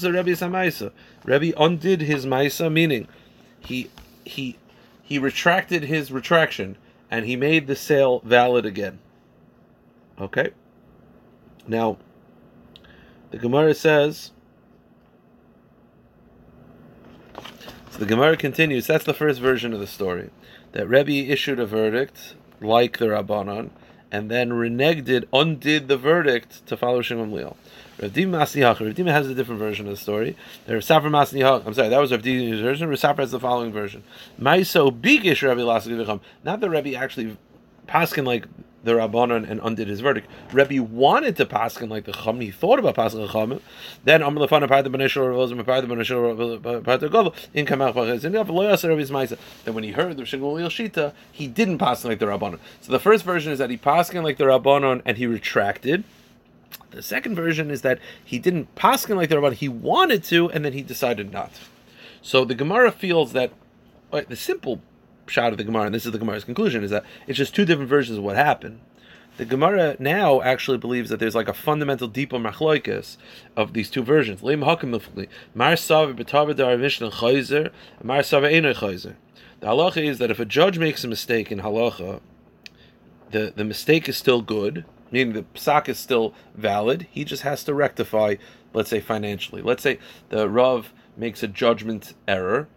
undid 1.58 2.00
his 2.00 2.24
ma'isa, 2.24 2.72
meaning 2.72 3.08
he 3.60 3.90
he 4.24 4.56
he 5.02 5.18
retracted 5.18 5.84
his 5.84 6.10
retraction 6.10 6.76
and 7.10 7.26
he 7.26 7.36
made 7.36 7.66
the 7.66 7.76
sale 7.76 8.20
valid 8.24 8.64
again. 8.64 9.00
Okay. 10.20 10.50
Now, 11.66 11.96
the 13.30 13.38
Gemara 13.38 13.74
says. 13.74 14.32
So 17.90 17.98
the 17.98 18.06
Gemara 18.06 18.36
continues. 18.36 18.86
That's 18.86 19.04
the 19.04 19.14
first 19.14 19.40
version 19.40 19.72
of 19.72 19.80
the 19.80 19.86
story. 19.86 20.30
That 20.72 20.88
Rebbe 20.88 21.30
issued 21.32 21.58
a 21.58 21.66
verdict 21.66 22.34
like 22.60 22.98
the 22.98 23.06
Rabbanon, 23.06 23.70
and 24.12 24.30
then 24.30 24.50
reneged, 24.50 25.24
undid 25.32 25.88
the 25.88 25.96
verdict 25.96 26.66
to 26.66 26.76
follow 26.76 27.00
Shimon 27.00 27.32
Leal. 27.32 27.56
Rav 28.00 28.12
Dima 28.12 29.12
has 29.12 29.26
a 29.26 29.34
different 29.34 29.58
version 29.58 29.86
of 29.86 29.92
the 29.92 29.96
story. 29.96 30.36
Rav 30.68 30.80
Safra 30.80 31.10
Masnihach. 31.10 31.66
I'm 31.66 31.74
sorry, 31.74 31.88
that 31.88 32.00
was 32.00 32.12
Rav 32.12 32.22
Dima's 32.22 32.60
version. 32.60 32.88
Rav 32.88 32.98
Safra 32.98 33.18
has 33.18 33.30
the 33.30 33.40
following 33.40 33.72
version. 33.72 34.04
Maiso 34.40 34.90
bigish 34.90 35.46
Rabbi 35.46 35.60
Lasik 35.60 36.20
Not 36.44 36.60
that 36.60 36.70
Rabbi 36.70 36.92
actually 36.92 37.36
paskin 37.88 38.26
like 38.26 38.46
the 38.82 38.92
Rabbanon 38.92 39.48
and 39.48 39.60
undid 39.62 39.88
his 39.88 40.00
verdict. 40.00 40.26
Rebbe 40.52 40.82
wanted 40.82 41.36
to 41.36 41.46
paskin 41.46 41.90
like 41.90 42.04
the 42.04 42.12
Chum. 42.12 42.40
He 42.40 42.50
thought 42.50 42.78
about 42.78 42.96
paskin 42.96 43.26
the 43.26 43.28
Chum. 43.28 43.60
Then 44.04 44.22
Amr 44.22 44.46
Lefana 44.46 44.68
Parta 44.68 44.88
Benishal 44.88 45.34
Ravos 45.34 45.64
Parta 45.64 45.86
Benishal 45.86 46.82
Parta 46.82 47.08
Golo 47.08 47.34
in 47.52 47.66
Kamach 47.66 47.94
Pachas 47.94 48.24
and 48.24 48.34
Lo 48.34 48.64
Yasser 48.64 48.88
Rebbe's 48.88 49.10
Ma'isa. 49.10 49.38
Then 49.64 49.74
when 49.74 49.84
he 49.84 49.92
heard 49.92 50.16
the 50.16 50.22
Shingol 50.22 50.58
Shita, 50.66 51.12
he 51.30 51.46
didn't 51.46 51.78
paskin 51.78 52.06
like 52.06 52.18
the 52.18 52.26
Rabbanon. 52.26 52.58
So 52.80 52.92
the 52.92 53.00
first 53.00 53.24
version 53.24 53.52
is 53.52 53.58
that 53.58 53.70
he 53.70 53.76
paskin 53.76 54.22
like 54.22 54.38
the 54.38 54.44
Rabbanon 54.44 55.02
and 55.04 55.18
he 55.18 55.26
retracted. 55.26 56.04
The 56.90 57.02
second 57.02 57.36
version 57.36 57.70
is 57.70 57.82
that 57.82 57.98
he 58.24 58.38
didn't 58.38 58.74
paskin 58.74 59.16
like 59.16 59.28
the 59.28 59.36
Rabbanon. 59.36 59.54
He 59.54 59.68
wanted 59.68 60.24
to, 60.24 60.50
and 60.50 60.64
then 60.64 60.72
he 60.72 60.82
decided 60.82 61.32
not. 61.32 61.52
So 62.22 62.44
the 62.44 62.54
Gemara 62.54 62.90
feels 62.90 63.32
that 63.32 63.52
right, 64.12 64.28
the 64.28 64.36
simple 64.36 64.80
shot 65.30 65.52
of 65.52 65.58
the 65.58 65.64
Gemara, 65.64 65.86
and 65.86 65.94
this 65.94 66.04
is 66.06 66.12
the 66.12 66.18
Gemara's 66.18 66.44
conclusion, 66.44 66.84
is 66.84 66.90
that 66.90 67.04
it's 67.26 67.38
just 67.38 67.54
two 67.54 67.64
different 67.64 67.88
versions 67.88 68.18
of 68.18 68.24
what 68.24 68.36
happened. 68.36 68.80
The 69.36 69.44
Gemara 69.46 69.96
now 69.98 70.42
actually 70.42 70.76
believes 70.76 71.08
that 71.08 71.18
there's 71.18 71.34
like 71.34 71.48
a 71.48 71.54
fundamental 71.54 72.08
deeper 72.08 72.36
machloikas 72.36 73.16
of 73.56 73.72
these 73.72 73.88
two 73.88 74.02
versions. 74.02 74.42
The 79.60 79.66
halacha 79.66 80.04
is 80.04 80.18
that 80.18 80.30
if 80.30 80.40
a 80.40 80.44
judge 80.44 80.78
makes 80.78 81.04
a 81.04 81.08
mistake 81.08 81.50
in 81.50 81.60
halacha, 81.60 82.20
the, 83.30 83.52
the 83.54 83.64
mistake 83.64 84.08
is 84.08 84.16
still 84.16 84.42
good, 84.42 84.84
meaning 85.10 85.32
the 85.32 85.44
psak 85.54 85.88
is 85.88 85.98
still 85.98 86.34
valid. 86.54 87.06
He 87.10 87.24
just 87.24 87.42
has 87.42 87.64
to 87.64 87.74
rectify, 87.74 88.34
let's 88.74 88.90
say 88.90 89.00
financially. 89.00 89.62
Let's 89.62 89.82
say 89.82 89.98
the 90.28 90.48
Rav 90.48 90.92
makes 91.16 91.42
a 91.42 91.48
judgment 91.48 92.14
error, 92.28 92.68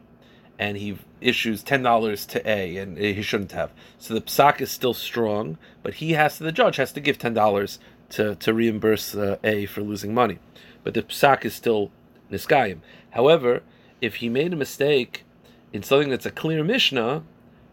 and 0.63 0.77
he 0.77 0.97
issues 1.19 1.61
ten 1.61 1.83
dollars 1.83 2.25
to 2.25 2.49
A, 2.49 2.77
and 2.77 2.97
he 2.97 3.21
shouldn't 3.21 3.51
have. 3.51 3.71
So 3.99 4.13
the 4.13 4.21
psak 4.21 4.61
is 4.61 4.71
still 4.71 4.93
strong, 4.93 5.57
but 5.83 5.95
he 5.95 6.13
has 6.13 6.37
to, 6.37 6.43
the 6.43 6.53
judge 6.61 6.77
has 6.77 6.93
to 6.93 7.01
give 7.01 7.17
ten 7.17 7.33
dollars 7.33 7.79
to 8.15 8.35
to 8.35 8.53
reimburse 8.53 9.13
uh, 9.13 9.37
A 9.43 9.65
for 9.65 9.81
losing 9.81 10.13
money, 10.13 10.37
but 10.83 10.93
the 10.93 11.03
psak 11.03 11.43
is 11.43 11.53
still 11.53 11.91
niskayim. 12.31 12.79
However, 13.11 13.61
if 13.99 14.15
he 14.15 14.29
made 14.29 14.53
a 14.53 14.55
mistake 14.65 15.25
in 15.73 15.83
something 15.83 16.09
that's 16.09 16.25
a 16.25 16.31
clear 16.31 16.63
mishnah, 16.63 17.23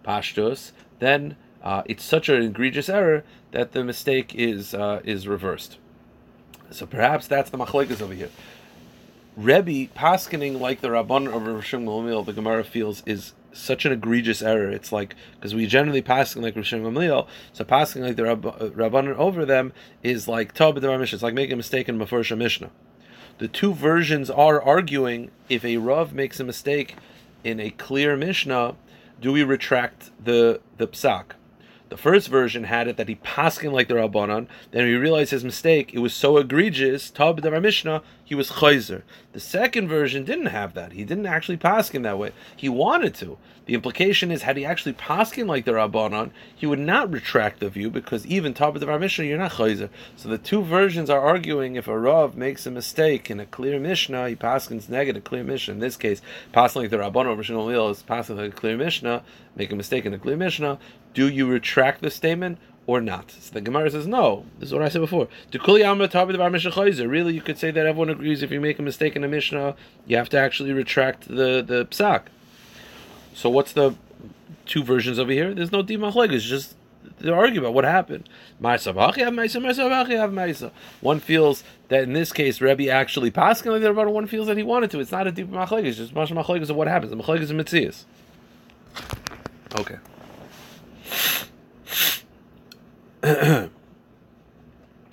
pashtos, 0.04 0.72
then 0.98 1.36
uh, 1.62 1.82
it's 1.86 2.04
such 2.04 2.28
an 2.28 2.42
egregious 2.42 2.88
error 2.88 3.22
that 3.52 3.70
the 3.72 3.84
mistake 3.84 4.34
is 4.34 4.74
uh, 4.74 5.00
is 5.04 5.28
reversed. 5.28 5.78
So 6.70 6.86
perhaps 6.86 7.28
that's 7.28 7.50
the 7.50 7.58
machlekes 7.58 8.02
over 8.02 8.14
here. 8.14 8.30
Rebbe 9.40 9.90
paskening 9.94 10.60
like 10.60 10.82
the 10.82 10.88
Rabban 10.88 11.26
of 11.28 11.42
Rishon 11.44 11.86
Gamliel, 11.86 12.26
the 12.26 12.34
Gemara 12.34 12.62
feels 12.62 13.02
is 13.06 13.32
such 13.52 13.86
an 13.86 13.92
egregious 13.92 14.42
error. 14.42 14.70
It's 14.70 14.92
like 14.92 15.14
because 15.34 15.54
we 15.54 15.66
generally 15.66 16.02
passing 16.02 16.42
like 16.42 16.56
Rishon 16.56 16.82
Gamliel, 16.82 17.26
so 17.54 17.64
passing 17.64 18.02
like 18.02 18.16
the 18.16 18.24
Rab- 18.24 18.44
uh, 18.44 18.68
Rabbanon 18.68 19.16
over 19.16 19.46
them 19.46 19.72
is 20.02 20.28
like 20.28 20.52
Tob 20.52 20.74
Mishnah. 20.74 21.02
It's 21.02 21.22
like 21.22 21.32
making 21.32 21.54
a 21.54 21.56
mistake 21.56 21.88
in 21.88 21.98
Mefurish 21.98 22.36
Mishnah. 22.36 22.70
The 23.38 23.48
two 23.48 23.72
versions 23.72 24.28
are 24.28 24.60
arguing 24.60 25.30
if 25.48 25.64
a 25.64 25.78
Rav 25.78 26.12
makes 26.12 26.38
a 26.38 26.44
mistake 26.44 26.96
in 27.42 27.60
a 27.60 27.70
clear 27.70 28.18
Mishnah, 28.18 28.76
do 29.22 29.32
we 29.32 29.42
retract 29.42 30.10
the 30.22 30.60
the 30.76 30.86
psak? 30.86 31.32
The 31.90 31.96
first 31.96 32.28
version 32.28 32.64
had 32.64 32.86
it 32.86 32.96
that 32.98 33.08
he 33.08 33.16
paskin 33.16 33.72
like 33.72 33.88
the 33.88 33.94
Rabbanon. 33.94 34.46
Then 34.70 34.86
he 34.86 34.94
realized 34.94 35.32
his 35.32 35.42
mistake. 35.42 35.92
It 35.92 35.98
was 35.98 36.14
so 36.14 36.36
egregious. 36.36 37.10
Tab 37.10 37.42
Mishnah, 37.42 38.02
he 38.30 38.36
was 38.36 38.48
chayzer. 38.48 39.02
The 39.32 39.40
second 39.40 39.88
version 39.88 40.24
didn't 40.24 40.46
have 40.46 40.74
that. 40.74 40.92
He 40.92 41.02
didn't 41.02 41.26
actually 41.26 41.56
paskin 41.56 42.04
that 42.04 42.16
way. 42.16 42.30
He 42.54 42.68
wanted 42.68 43.12
to. 43.16 43.38
The 43.66 43.74
implication 43.74 44.30
is, 44.30 44.42
had 44.42 44.56
he 44.56 44.64
actually 44.64 44.92
paskin 44.92 45.48
like 45.48 45.64
the 45.64 45.72
Rabbanon, 45.72 46.30
he 46.54 46.64
would 46.64 46.78
not 46.78 47.10
retract 47.10 47.58
the 47.58 47.68
view 47.68 47.90
because 47.90 48.24
even 48.26 48.54
Tab 48.54 48.80
Mishnah, 48.80 49.24
you're 49.24 49.36
not 49.36 49.54
chayzer. 49.54 49.88
So 50.14 50.28
the 50.28 50.38
two 50.38 50.62
versions 50.62 51.10
are 51.10 51.20
arguing 51.20 51.74
if 51.74 51.88
a 51.88 51.98
Rav 51.98 52.36
makes 52.36 52.66
a 52.66 52.70
mistake 52.70 53.32
in 53.32 53.40
a 53.40 53.46
clear 53.46 53.80
Mishnah, 53.80 54.28
he 54.28 54.36
paskins 54.36 54.88
negative 54.88 55.24
clear 55.24 55.42
Mishnah. 55.42 55.74
In 55.74 55.80
this 55.80 55.96
case, 55.96 56.22
paskin 56.54 56.76
like 56.76 56.90
the 56.90 56.98
Rabbanon, 56.98 57.36
Rishon 57.36 57.90
is 57.90 58.04
paskin 58.04 58.36
like 58.36 58.52
a 58.52 58.56
clear 58.56 58.76
Mishnah. 58.76 59.24
Make 59.56 59.72
a 59.72 59.76
mistake 59.76 60.06
in 60.06 60.14
a 60.14 60.20
clear 60.20 60.36
Mishnah 60.36 60.78
do 61.12 61.28
you 61.28 61.46
retract 61.46 62.02
the 62.02 62.10
statement 62.10 62.58
or 62.90 63.00
not? 63.00 63.30
So 63.30 63.54
the 63.54 63.60
Gemara 63.60 63.90
says, 63.90 64.06
no. 64.06 64.44
This 64.58 64.68
is 64.68 64.72
what 64.72 64.82
I 64.82 64.88
said 64.88 65.00
before. 65.00 65.28
Really, 65.52 67.34
you 67.34 67.40
could 67.40 67.58
say 67.58 67.70
that 67.70 67.86
everyone 67.86 68.10
agrees 68.10 68.42
if 68.42 68.50
you 68.50 68.60
make 68.60 68.78
a 68.78 68.82
mistake 68.82 69.16
in 69.16 69.24
a 69.24 69.28
Mishnah, 69.28 69.76
you 70.06 70.16
have 70.16 70.28
to 70.30 70.38
actually 70.38 70.72
retract 70.72 71.28
the, 71.28 71.62
the 71.62 71.86
psak. 71.90 72.22
So 73.34 73.48
what's 73.48 73.72
the 73.72 73.94
two 74.66 74.82
versions 74.82 75.18
over 75.18 75.32
here? 75.32 75.54
There's 75.54 75.72
no 75.72 75.82
dimachleg. 75.82 76.32
It's 76.32 76.44
just 76.44 76.74
they 77.20 77.30
argue 77.30 77.60
about 77.60 77.74
what 77.74 77.84
happened. 77.84 78.28
One 78.58 78.78
feels 81.20 81.64
that 81.88 82.02
in 82.02 82.12
this 82.12 82.32
case, 82.32 82.60
Rebbe 82.60 82.88
actually 82.88 83.30
passed 83.30 83.64
like 83.64 83.82
the 83.82 83.92
One 83.92 84.26
feels 84.26 84.46
that 84.46 84.56
he 84.56 84.62
wanted 84.62 84.90
to. 84.92 85.00
It's 85.00 85.12
not 85.12 85.26
a 85.26 85.32
deep 85.32 85.50
machlekes. 85.50 85.84
It's 85.84 85.98
just 85.98 86.14
much 86.14 86.30
of 86.30 86.76
what 86.76 86.88
happens. 86.88 87.10
The 87.10 87.16
machlekes 87.16 87.42
is 87.42 87.52
mitzias. 87.52 88.04
Okay. 89.78 89.94
okay. 89.94 89.98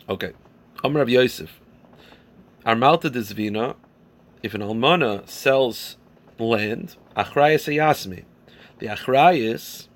Amr 0.09 0.99
Rav 0.99 1.09
Yosef. 1.09 1.59
Armalta 2.65 3.09
Dizvina, 3.09 3.75
if 4.41 4.53
an 4.53 4.61
almana 4.61 5.27
sells 5.27 5.97
land, 6.39 6.95
achrayas 7.15 7.67
yasmi. 7.67 8.23
The 8.79 8.87
achrayas, 8.87 9.87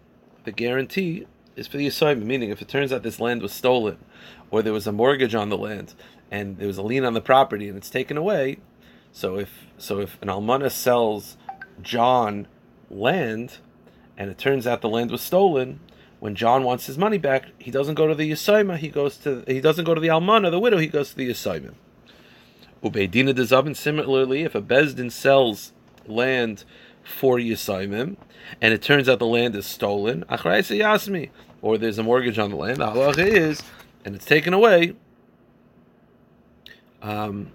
the 0.44 0.52
guarantee, 0.52 1.28
is 1.56 1.68
for 1.68 1.78
the 1.78 1.88
assignment. 1.88 2.28
Meaning, 2.28 2.50
if 2.50 2.62
it 2.62 2.68
turns 2.68 2.92
out 2.92 3.04
this 3.04 3.20
land 3.20 3.42
was 3.42 3.54
stolen, 3.54 4.00
or 4.50 4.62
there 4.62 4.74
was 4.74 4.88
a 4.88 4.92
mortgage 4.92 5.36
on 5.36 5.50
the 5.50 5.58
land, 5.58 5.94
and 6.30 6.58
there 6.58 6.68
was 6.68 6.78
a 6.78 6.84
lien 6.84 7.06
on 7.06 7.14
the 7.14 7.22
property, 7.22 7.70
and 7.70 7.78
it's 7.78 7.90
taken 7.90 8.18
away, 8.18 8.58
so 9.14 9.38
if 9.38 9.68
so, 9.78 10.00
if 10.00 10.22
an 10.22 10.28
almana 10.28 10.72
sells 10.72 11.38
John 11.82 12.48
land, 12.90 13.60
and 14.18 14.30
it 14.30 14.38
turns 14.38 14.68
out 14.68 14.82
the 14.82 14.90
land 14.90 15.12
was 15.12 15.22
stolen, 15.22 15.80
when 16.22 16.36
John 16.36 16.64
wants 16.64 16.86
his 16.86 17.00
money 17.00 17.18
back, 17.18 17.48
he 17.58 17.72
doesn't 17.72 17.96
go 17.96 18.06
to 18.06 18.14
the 18.14 18.30
Yisaima, 18.30 18.78
he 18.78 18.90
goes 18.90 19.18
to 19.18 19.44
he 19.48 19.60
doesn't 19.60 19.86
go 19.86 19.96
to 19.96 20.00
the 20.00 20.10
Almana, 20.10 20.52
the 20.52 20.60
widow, 20.60 20.78
he 20.78 20.86
goes 20.86 21.10
to 21.10 21.16
the 21.16 21.28
Yisaima. 21.28 21.74
Ubeidina 22.84 23.34
Dezavin, 23.34 23.76
similarly, 23.76 24.44
if 24.44 24.54
a 24.54 24.62
Bezdin 24.62 25.12
sells 25.12 25.74
land 26.06 26.64
for 27.04 27.38
Yisaimim, 27.38 28.18
and 28.62 28.72
it 28.72 28.84
turns 28.84 29.10
out 29.10 29.18
the 29.18 29.26
land 29.26 29.56
is 29.56 29.66
stolen, 29.66 30.24
Yasmi, 30.30 31.32
or 31.60 31.80
there's 31.80 31.98
a 31.98 32.04
mortgage 32.04 32.38
on 32.38 32.52
the 32.52 32.56
land, 32.56 32.78
the 32.78 32.86
halacha 32.86 33.26
is, 33.26 33.64
and 34.06 34.14
it's 34.14 34.26
taken 34.26 34.54
away, 34.54 34.94
um, 37.02 37.52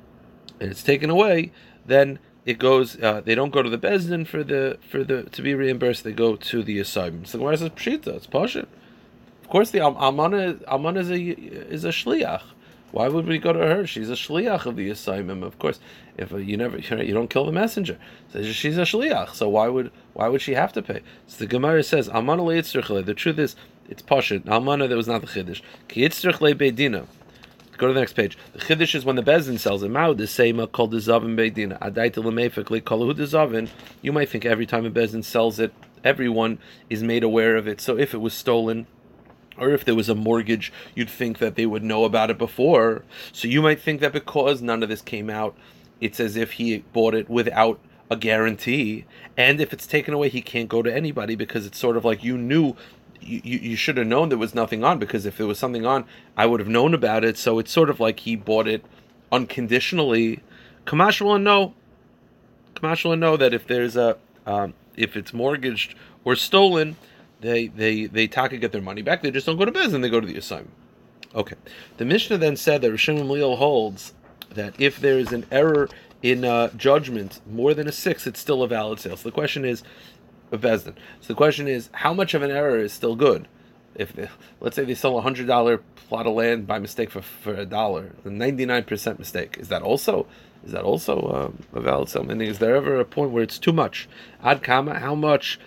and 0.58 0.72
it's 0.72 0.82
taken 0.82 1.08
away, 1.08 1.52
then 1.86 2.18
it 2.46 2.58
goes. 2.60 2.98
Uh, 3.02 3.20
they 3.22 3.34
don't 3.34 3.50
go 3.50 3.60
to 3.60 3.68
the 3.68 3.76
bezdin 3.76 4.26
for 4.26 4.42
the 4.44 4.78
for 4.88 5.04
the 5.04 5.24
to 5.24 5.42
be 5.42 5.54
reimbursed. 5.54 6.04
They 6.04 6.12
go 6.12 6.36
to 6.36 6.62
the 6.62 6.78
assignment. 6.78 7.28
So 7.28 7.38
the 7.38 7.42
Gemara 7.42 7.58
says 7.58 7.70
pshita. 7.70 8.06
It's 8.06 8.26
pasha. 8.26 8.66
Of 9.42 9.50
course, 9.50 9.70
the 9.70 9.80
almana 9.80 10.54
almana 10.64 10.98
is 10.98 11.10
a 11.10 11.18
is 11.18 11.84
a 11.84 11.88
shliach. 11.88 12.42
Why 12.92 13.08
would 13.08 13.26
we 13.26 13.38
go 13.38 13.52
to 13.52 13.58
her? 13.58 13.86
She's 13.86 14.08
a 14.08 14.14
shliach 14.14 14.64
of 14.64 14.76
the 14.76 14.88
assignment. 14.88 15.42
Of 15.42 15.58
course, 15.58 15.80
if 16.16 16.30
you 16.30 16.56
never 16.56 16.78
you 16.78 17.12
don't 17.12 17.28
kill 17.28 17.44
the 17.44 17.52
messenger, 17.52 17.98
so 18.32 18.44
she's 18.44 18.78
a 18.78 18.82
shliach. 18.82 19.34
So 19.34 19.48
why 19.48 19.66
would 19.66 19.90
why 20.14 20.28
would 20.28 20.40
she 20.40 20.54
have 20.54 20.72
to 20.74 20.82
pay? 20.82 21.02
So 21.26 21.38
the 21.38 21.46
Gemara 21.48 21.82
says, 21.82 22.08
"Almana 22.08 23.04
The 23.04 23.14
truth 23.14 23.38
is, 23.40 23.56
it's 23.88 24.02
pashit. 24.02 24.44
Almana 24.44 24.88
that 24.88 24.96
was 24.96 25.08
not 25.08 25.20
the 25.20 25.26
chiddush. 25.26 25.62
Ki 25.88 26.08
beidina. 26.08 27.06
Go 27.76 27.88
to 27.88 27.92
the 27.92 28.00
next 28.00 28.14
page. 28.14 28.38
The 28.52 28.60
chiddush 28.60 28.94
is 28.94 29.04
when 29.04 29.16
the 29.16 29.22
bezin 29.22 29.58
sells 29.58 29.82
it. 29.82 29.90
Mao 29.90 30.12
the 30.12 30.26
same 30.26 30.60
uh, 30.60 30.66
called 30.66 30.92
the 30.92 30.98
zavin 30.98 31.36
beidina. 31.36 31.78
Adaita 31.80 32.16
lemefik 32.16 32.82
kalahu 32.82 33.16
the 33.16 33.24
zavin. 33.24 33.68
You 34.02 34.12
might 34.12 34.28
think 34.28 34.44
every 34.44 34.66
time 34.66 34.86
a 34.86 34.90
bezin 34.90 35.22
sells 35.22 35.58
it, 35.58 35.72
everyone 36.02 36.58
is 36.88 37.02
made 37.02 37.22
aware 37.22 37.56
of 37.56 37.68
it. 37.68 37.80
So 37.80 37.98
if 37.98 38.14
it 38.14 38.18
was 38.18 38.32
stolen, 38.34 38.86
or 39.58 39.70
if 39.70 39.84
there 39.84 39.94
was 39.94 40.08
a 40.08 40.14
mortgage, 40.14 40.72
you'd 40.94 41.10
think 41.10 41.38
that 41.38 41.54
they 41.54 41.66
would 41.66 41.82
know 41.82 42.04
about 42.04 42.30
it 42.30 42.38
before. 42.38 43.02
So 43.32 43.48
you 43.48 43.62
might 43.62 43.80
think 43.80 44.00
that 44.00 44.12
because 44.12 44.62
none 44.62 44.82
of 44.82 44.88
this 44.88 45.02
came 45.02 45.30
out, 45.30 45.56
it's 46.00 46.20
as 46.20 46.36
if 46.36 46.52
he 46.52 46.78
bought 46.92 47.14
it 47.14 47.28
without 47.28 47.80
a 48.10 48.16
guarantee. 48.16 49.04
And 49.36 49.60
if 49.60 49.72
it's 49.72 49.86
taken 49.86 50.14
away, 50.14 50.28
he 50.28 50.42
can't 50.42 50.68
go 50.68 50.82
to 50.82 50.94
anybody 50.94 51.34
because 51.34 51.66
it's 51.66 51.78
sort 51.78 51.96
of 51.96 52.04
like 52.04 52.22
you 52.22 52.38
knew. 52.38 52.76
You, 53.26 53.58
you 53.58 53.76
should 53.76 53.96
have 53.96 54.06
known 54.06 54.28
there 54.28 54.38
was 54.38 54.54
nothing 54.54 54.84
on 54.84 54.98
because 54.98 55.26
if 55.26 55.36
there 55.36 55.46
was 55.46 55.58
something 55.58 55.84
on, 55.84 56.04
I 56.36 56.46
would 56.46 56.60
have 56.60 56.68
known 56.68 56.94
about 56.94 57.24
it. 57.24 57.36
So 57.36 57.58
it's 57.58 57.72
sort 57.72 57.90
of 57.90 57.98
like 57.98 58.20
he 58.20 58.36
bought 58.36 58.68
it 58.68 58.84
unconditionally. 59.32 60.40
Kamash 60.84 61.20
will 61.20 61.38
know. 61.38 61.74
Kamash 62.74 63.18
know 63.18 63.36
that 63.36 63.52
if 63.52 63.66
there's 63.66 63.96
a 63.96 64.16
um, 64.46 64.74
if 64.96 65.16
it's 65.16 65.32
mortgaged 65.32 65.94
or 66.24 66.36
stolen, 66.36 66.96
they 67.40 67.66
they 67.68 68.06
they 68.06 68.26
taka 68.26 68.56
get 68.58 68.72
their 68.72 68.82
money 68.82 69.02
back. 69.02 69.22
They 69.22 69.30
just 69.30 69.46
don't 69.46 69.56
go 69.58 69.64
to 69.64 69.72
Bez 69.72 69.92
and 69.92 70.02
they 70.02 70.10
go 70.10 70.20
to 70.20 70.26
the 70.26 70.36
assignment. 70.36 70.72
Okay. 71.34 71.56
The 71.98 72.04
Mishnah 72.04 72.38
then 72.38 72.56
said 72.56 72.80
that 72.82 72.92
Rishon 72.92 73.18
Gamliel 73.18 73.58
holds 73.58 74.14
that 74.54 74.74
if 74.80 74.98
there 74.98 75.18
is 75.18 75.32
an 75.32 75.44
error 75.50 75.88
in 76.22 76.44
uh, 76.44 76.70
judgment 76.76 77.40
more 77.46 77.74
than 77.74 77.86
a 77.86 77.92
six, 77.92 78.26
it's 78.26 78.40
still 78.40 78.62
a 78.62 78.68
valid 78.68 79.00
sale. 79.00 79.16
So 79.16 79.28
the 79.28 79.32
question 79.32 79.64
is, 79.64 79.82
a 80.52 80.58
Bezdin. 80.58 80.94
So 81.20 81.28
the 81.28 81.34
question 81.34 81.68
is, 81.68 81.90
how 81.92 82.14
much 82.14 82.34
of 82.34 82.42
an 82.42 82.50
error 82.50 82.78
is 82.78 82.92
still 82.92 83.16
good? 83.16 83.48
If 83.94 84.12
they, 84.12 84.28
let's 84.60 84.76
say 84.76 84.84
they 84.84 84.94
sell 84.94 85.18
a 85.18 85.22
hundred 85.22 85.46
dollar 85.46 85.78
plot 86.08 86.26
of 86.26 86.34
land 86.34 86.66
by 86.66 86.78
mistake 86.78 87.10
for 87.10 87.22
for 87.22 87.54
a 87.54 87.64
dollar, 87.64 88.12
the 88.24 88.30
ninety 88.30 88.66
nine 88.66 88.84
percent 88.84 89.18
mistake 89.18 89.56
is 89.58 89.68
that 89.68 89.82
also 89.82 90.26
is 90.64 90.72
that 90.72 90.84
also 90.84 91.20
um, 91.32 91.62
a 91.72 91.80
valid 91.80 92.08
sale? 92.08 92.28
Is 92.28 92.58
there 92.58 92.76
ever 92.76 92.98
a 93.00 93.04
point 93.04 93.30
where 93.30 93.42
it's 93.42 93.58
too 93.58 93.72
much? 93.72 94.08
Ad 94.42 94.62
kama, 94.62 94.98
how 94.98 95.14
much 95.14 95.58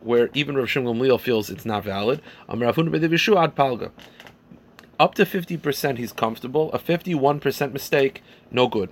where 0.00 0.30
even 0.34 0.56
Rav 0.56 0.68
Shimon 0.68 0.98
Gamliel 0.98 1.20
feels 1.20 1.50
it's 1.50 1.64
not 1.64 1.84
valid. 1.84 2.20
ad 2.48 2.56
palga. 2.58 3.90
Up 4.98 5.14
to 5.14 5.24
50% 5.24 5.98
he's 5.98 6.12
comfortable. 6.12 6.72
A 6.72 6.78
51% 6.78 7.72
mistake, 7.72 8.22
no 8.50 8.66
good. 8.66 8.90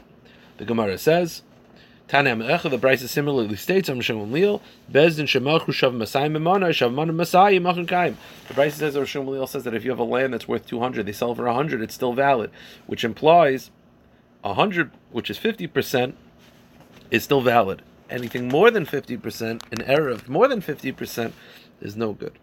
The 0.59 0.65
Gemara 0.65 0.99
says, 0.99 1.43
Tanem 2.09 2.45
Echa, 2.45 2.71
the 2.71 2.79
Brisa 2.79 3.09
similarly 3.09 3.57
states, 3.57 3.89
Am 3.89 4.01
Shem 4.01 4.33
Leil, 4.33 4.61
Bezdin 4.91 5.27
Shemachu 5.27 5.67
Shav 5.67 5.95
Masai 5.95 6.29
Memana, 6.29 6.71
Shav 6.71 6.93
Mana 6.93 7.13
Masai 7.13 7.59
Machun 7.61 7.87
Kaim. 7.87 8.17
The 8.49 8.55
Brisa 8.55 8.73
says, 8.73 8.97
or 8.97 9.07
Shem 9.07 9.27
Leil 9.27 9.49
says 9.49 9.65
that 9.65 9.75
if 9.75 9.85
you 9.85 9.91
have 9.91 9.99
a 9.99 10.05
land 10.05 10.33
that's 10.33 10.49
worth 10.49 10.67
200, 10.67 11.07
they 11.07 11.13
sell 11.13 11.35
for 11.35 11.45
100, 11.45 11.83
it's 11.83 11.95
still 11.95 12.15
valid, 12.15 12.51
which 12.87 13.05
implies 13.05 13.71
100, 14.43 14.91
which 15.13 15.31
is 15.31 15.39
50%, 15.39 16.15
is 17.11 17.25
still 17.25 17.43
valid 17.43 17.83
anything 18.11 18.49
more 18.49 18.71
than 18.71 18.87
50%, 18.87 19.63
an 19.73 19.83
error 19.83 20.09
of 20.09 20.29
more 20.29 20.49
than 20.49 20.61
50%, 20.61 21.33
is 21.81 21.97
no 21.97 22.13
good. 22.13 22.39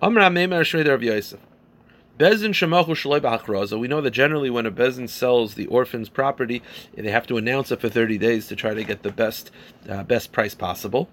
Amra 0.00 0.26
of 0.26 1.02
Yosef. 1.02 1.40
Bezin 2.18 2.50
Shemachu 2.50 2.88
Shaloi 2.88 3.20
B'Achraza. 3.20 3.78
We 3.78 3.88
know 3.88 4.02
that 4.02 4.10
generally 4.10 4.50
when 4.50 4.66
a 4.66 4.70
Bezin 4.70 5.08
sells 5.08 5.54
the 5.54 5.66
orphan's 5.66 6.10
property, 6.10 6.62
they 6.94 7.10
have 7.10 7.26
to 7.28 7.38
announce 7.38 7.72
it 7.72 7.80
for 7.80 7.88
30 7.88 8.18
days 8.18 8.48
to 8.48 8.56
try 8.56 8.74
to 8.74 8.84
get 8.84 9.02
the 9.02 9.10
best 9.10 9.50
uh, 9.88 10.02
best 10.02 10.30
price 10.30 10.54
possible. 10.54 11.08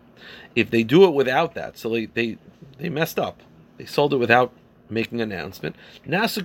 If 0.56 0.72
they 0.72 0.84
do 0.84 1.06
it 1.06 1.14
without 1.14 1.56
that, 1.56 1.78
so 1.78 1.90
they, 1.90 2.08
they, 2.08 2.38
they 2.78 2.90
messed 2.90 3.18
up. 3.18 3.42
They 3.78 3.86
sold 3.86 4.14
it 4.14 4.18
without 4.18 4.52
making 4.90 5.22
an 5.22 5.32
announcement. 5.32 5.78
It's 6.06 6.38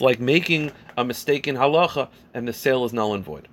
like 0.00 0.20
making 0.20 0.72
a 0.96 1.04
mistake 1.04 1.46
in 1.46 1.56
halacha 1.56 2.08
and 2.34 2.48
the 2.48 2.52
sale 2.52 2.84
is 2.84 2.92
null 2.92 3.14
and 3.14 3.24
void. 3.24 3.46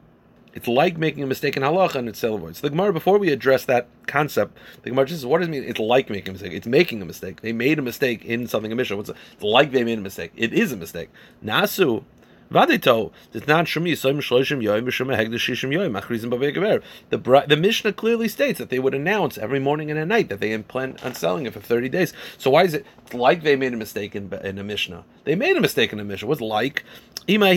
It's 0.58 0.68
like 0.68 0.98
making 0.98 1.22
a 1.22 1.28
mistake 1.28 1.56
in 1.56 1.62
halacha 1.62 1.96
and 1.96 2.10
it's 2.10 2.24
avoid. 2.24 2.56
So 2.56 2.62
the 2.64 2.72
Gemara, 2.72 2.92
before 2.92 3.20
we 3.20 3.32
address 3.32 3.66
that 3.66 3.88
concept, 4.08 4.58
the 4.82 4.90
Gemara 4.90 5.08
says, 5.08 5.24
what 5.24 5.38
does 5.38 5.50
it 5.50 5.52
mean? 5.52 5.64
It's 5.64 5.78
like 5.78 6.10
making 6.10 6.30
a 6.30 6.34
mistake. 6.34 6.52
It's 6.52 6.66
making 6.66 7.00
a 7.00 7.06
mistake. 7.06 7.42
They 7.42 7.54
made 7.54 7.78
a 7.78 7.84
mistake 7.84 8.26
in 8.26 8.48
something 8.48 8.72
a 8.72 8.76
Mishnah. 8.76 8.98
What's 8.98 9.10
it? 9.10 9.18
It's 9.34 9.44
like 9.44 9.72
they 9.72 9.84
made 9.84 10.00
a 10.00 10.02
mistake. 10.02 10.32
It 10.36 10.54
is 10.54 10.72
a 10.72 10.76
mistake. 10.76 11.10
Nasu. 11.46 12.04
Vadito, 12.52 13.12
not 13.48 13.66
Shemi 13.66 13.92
Soim 13.94 14.18
Shloshim 14.18 14.64
Yoim 14.64 14.86
Hegdashishim 14.86 15.70
Yoim 15.74 16.00
Achrizim. 16.00 16.82
The 17.10 17.46
the 17.48 17.58
Mishnah 17.58 17.94
clearly 17.94 18.28
states 18.28 18.60
that 18.60 18.70
they 18.70 18.80
would 18.80 18.94
announce 18.94 19.38
every 19.38 19.60
morning 19.60 19.92
and 19.92 20.00
at 20.00 20.08
night 20.08 20.30
that 20.30 20.40
they 20.40 20.58
plan 20.60 20.98
on 21.04 21.14
selling 21.14 21.46
it 21.46 21.54
for 21.54 21.60
thirty 21.60 21.90
days. 21.90 22.14
So 22.38 22.50
why 22.52 22.64
is 22.64 22.74
it 22.74 22.86
like 23.14 23.44
they 23.44 23.56
made 23.56 23.74
a 23.74 23.78
mistake 23.78 24.16
in, 24.16 24.34
in 24.44 24.58
a 24.58 24.64
Mishnah? 24.64 25.04
They 25.26 25.36
made 25.36 25.58
a 25.58 25.62
mistake 25.62 25.92
in 25.92 26.00
a 26.00 26.06
Mishnah. 26.06 26.28
What's 26.28 26.42
like? 26.42 26.84
Yeah, 27.28 27.50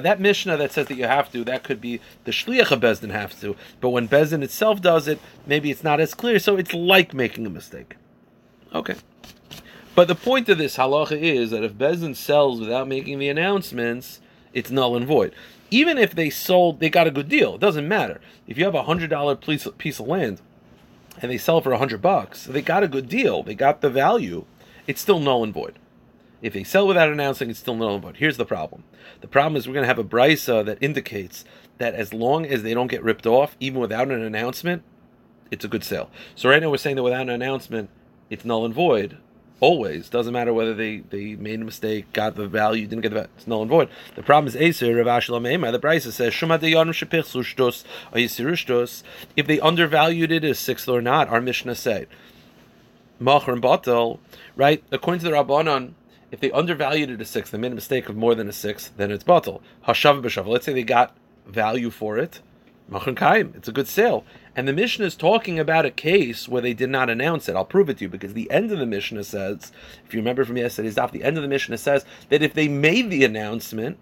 that 0.00 0.16
Mishnah 0.18 0.56
that 0.56 0.72
says 0.72 0.86
that 0.86 0.96
you 0.96 1.04
have 1.04 1.30
to, 1.32 1.44
that 1.44 1.62
could 1.62 1.78
be 1.78 2.00
the 2.24 2.30
Shliach 2.30 2.70
of 2.70 2.80
Bezdin 2.80 3.10
has 3.10 3.38
to. 3.40 3.54
But 3.82 3.90
when 3.90 4.08
Bezdin 4.08 4.42
itself 4.42 4.80
does 4.80 5.06
it, 5.08 5.20
maybe 5.46 5.70
it's 5.70 5.84
not 5.84 6.00
as 6.00 6.14
clear, 6.14 6.38
so 6.38 6.56
it's 6.56 6.72
like 6.72 7.12
making 7.12 7.44
a 7.44 7.50
mistake. 7.50 7.96
Okay. 8.74 8.94
But 9.98 10.06
the 10.06 10.14
point 10.14 10.48
of 10.48 10.58
this 10.58 10.76
halacha 10.76 11.20
is 11.20 11.50
that 11.50 11.64
if 11.64 11.74
Bezin 11.74 12.14
sells 12.14 12.60
without 12.60 12.86
making 12.86 13.18
the 13.18 13.28
announcements, 13.28 14.20
it's 14.52 14.70
null 14.70 14.94
and 14.94 15.04
void. 15.04 15.34
Even 15.72 15.98
if 15.98 16.14
they 16.14 16.30
sold, 16.30 16.78
they 16.78 16.88
got 16.88 17.08
a 17.08 17.10
good 17.10 17.28
deal. 17.28 17.56
It 17.56 17.60
doesn't 17.60 17.88
matter. 17.88 18.20
If 18.46 18.56
you 18.56 18.64
have 18.64 18.76
a 18.76 18.84
hundred 18.84 19.10
dollar 19.10 19.34
piece 19.34 19.66
of 19.66 20.06
land 20.06 20.40
and 21.20 21.32
they 21.32 21.36
sell 21.36 21.60
for 21.60 21.72
a 21.72 21.78
hundred 21.78 22.00
bucks, 22.00 22.44
they 22.44 22.62
got 22.62 22.84
a 22.84 22.86
good 22.86 23.08
deal. 23.08 23.42
They 23.42 23.56
got 23.56 23.80
the 23.80 23.90
value. 23.90 24.44
It's 24.86 25.00
still 25.00 25.18
null 25.18 25.42
and 25.42 25.52
void. 25.52 25.80
If 26.42 26.52
they 26.52 26.62
sell 26.62 26.86
without 26.86 27.10
announcing, 27.10 27.50
it's 27.50 27.58
still 27.58 27.74
null 27.74 27.94
and 27.94 28.02
void. 28.04 28.18
Here's 28.18 28.36
the 28.36 28.46
problem. 28.46 28.84
The 29.20 29.26
problem 29.26 29.56
is 29.56 29.66
we're 29.66 29.74
going 29.74 29.82
to 29.82 29.88
have 29.88 29.98
a 29.98 30.04
brisa 30.04 30.64
that 30.64 30.78
indicates 30.80 31.44
that 31.78 31.96
as 31.96 32.14
long 32.14 32.46
as 32.46 32.62
they 32.62 32.72
don't 32.72 32.86
get 32.86 33.02
ripped 33.02 33.26
off, 33.26 33.56
even 33.58 33.80
without 33.80 34.12
an 34.12 34.22
announcement, 34.22 34.84
it's 35.50 35.64
a 35.64 35.68
good 35.68 35.82
sale. 35.82 36.08
So 36.36 36.48
right 36.48 36.62
now 36.62 36.70
we're 36.70 36.76
saying 36.76 36.94
that 36.94 37.02
without 37.02 37.22
an 37.22 37.30
announcement, 37.30 37.90
it's 38.30 38.44
null 38.44 38.64
and 38.64 38.72
void. 38.72 39.18
Always 39.60 40.08
doesn't 40.08 40.32
matter 40.32 40.52
whether 40.52 40.72
they, 40.72 40.98
they 40.98 41.34
made 41.34 41.60
a 41.60 41.64
mistake, 41.64 42.12
got 42.12 42.36
the 42.36 42.46
value, 42.46 42.86
didn't 42.86 43.02
get 43.02 43.08
the 43.08 43.14
value. 43.16 43.30
It's 43.36 43.46
null 43.48 43.62
and 43.62 43.70
void. 43.70 43.88
The 44.14 44.22
problem 44.22 44.46
is 44.46 44.54
Aser 44.54 44.94
Rav 44.94 45.06
Ashlam 45.06 45.72
The 45.72 45.78
price 45.80 46.04
says 46.04 46.32
Shuma 46.32 46.60
deyanim. 46.60 46.94
If 49.36 49.46
they 49.46 49.60
undervalued 49.60 50.30
it 50.30 50.44
as 50.44 50.58
sixth 50.60 50.88
or 50.88 51.02
not, 51.02 51.28
our 51.28 51.40
Mishnah 51.40 51.74
said. 51.74 52.06
Machar 53.18 53.54
and 53.54 53.62
Batel, 53.62 54.20
right? 54.54 54.84
According 54.92 55.20
to 55.20 55.26
the 55.26 55.32
Rabbanon, 55.32 55.94
if 56.30 56.38
they 56.38 56.52
undervalued 56.52 57.10
it 57.10 57.20
a 57.20 57.24
sixth, 57.24 57.50
they 57.50 57.58
made 57.58 57.72
a 57.72 57.74
mistake 57.74 58.08
of 58.08 58.16
more 58.16 58.36
than 58.36 58.48
a 58.48 58.52
sixth, 58.52 58.92
then 58.96 59.10
it's 59.10 59.24
Batel. 59.24 59.60
Hashav 59.86 60.22
b'shav. 60.22 60.46
Let's 60.46 60.66
say 60.66 60.72
they 60.72 60.84
got 60.84 61.16
value 61.46 61.90
for 61.90 62.16
it. 62.16 62.40
Kaim, 62.90 63.52
it's 63.54 63.68
a 63.68 63.72
good 63.72 63.88
sale. 63.88 64.24
And 64.56 64.66
the 64.66 64.72
Mishnah 64.72 65.04
is 65.04 65.14
talking 65.14 65.58
about 65.58 65.84
a 65.84 65.90
case 65.90 66.48
where 66.48 66.62
they 66.62 66.74
did 66.74 66.90
not 66.90 67.10
announce 67.10 67.48
it. 67.48 67.54
I'll 67.54 67.64
prove 67.64 67.90
it 67.90 67.98
to 67.98 68.04
you 68.04 68.08
because 68.08 68.32
the 68.32 68.50
end 68.50 68.72
of 68.72 68.78
the 68.78 68.86
Mishnah 68.86 69.24
says, 69.24 69.72
if 70.06 70.14
you 70.14 70.20
remember 70.20 70.44
from 70.44 70.56
yesterday's 70.56 70.96
daf, 70.96 71.10
the 71.10 71.22
end 71.22 71.36
of 71.36 71.42
the 71.42 71.48
Mishnah 71.48 71.78
says 71.78 72.04
that 72.30 72.42
if 72.42 72.54
they 72.54 72.66
made 72.66 73.10
the 73.10 73.24
announcement, 73.24 73.98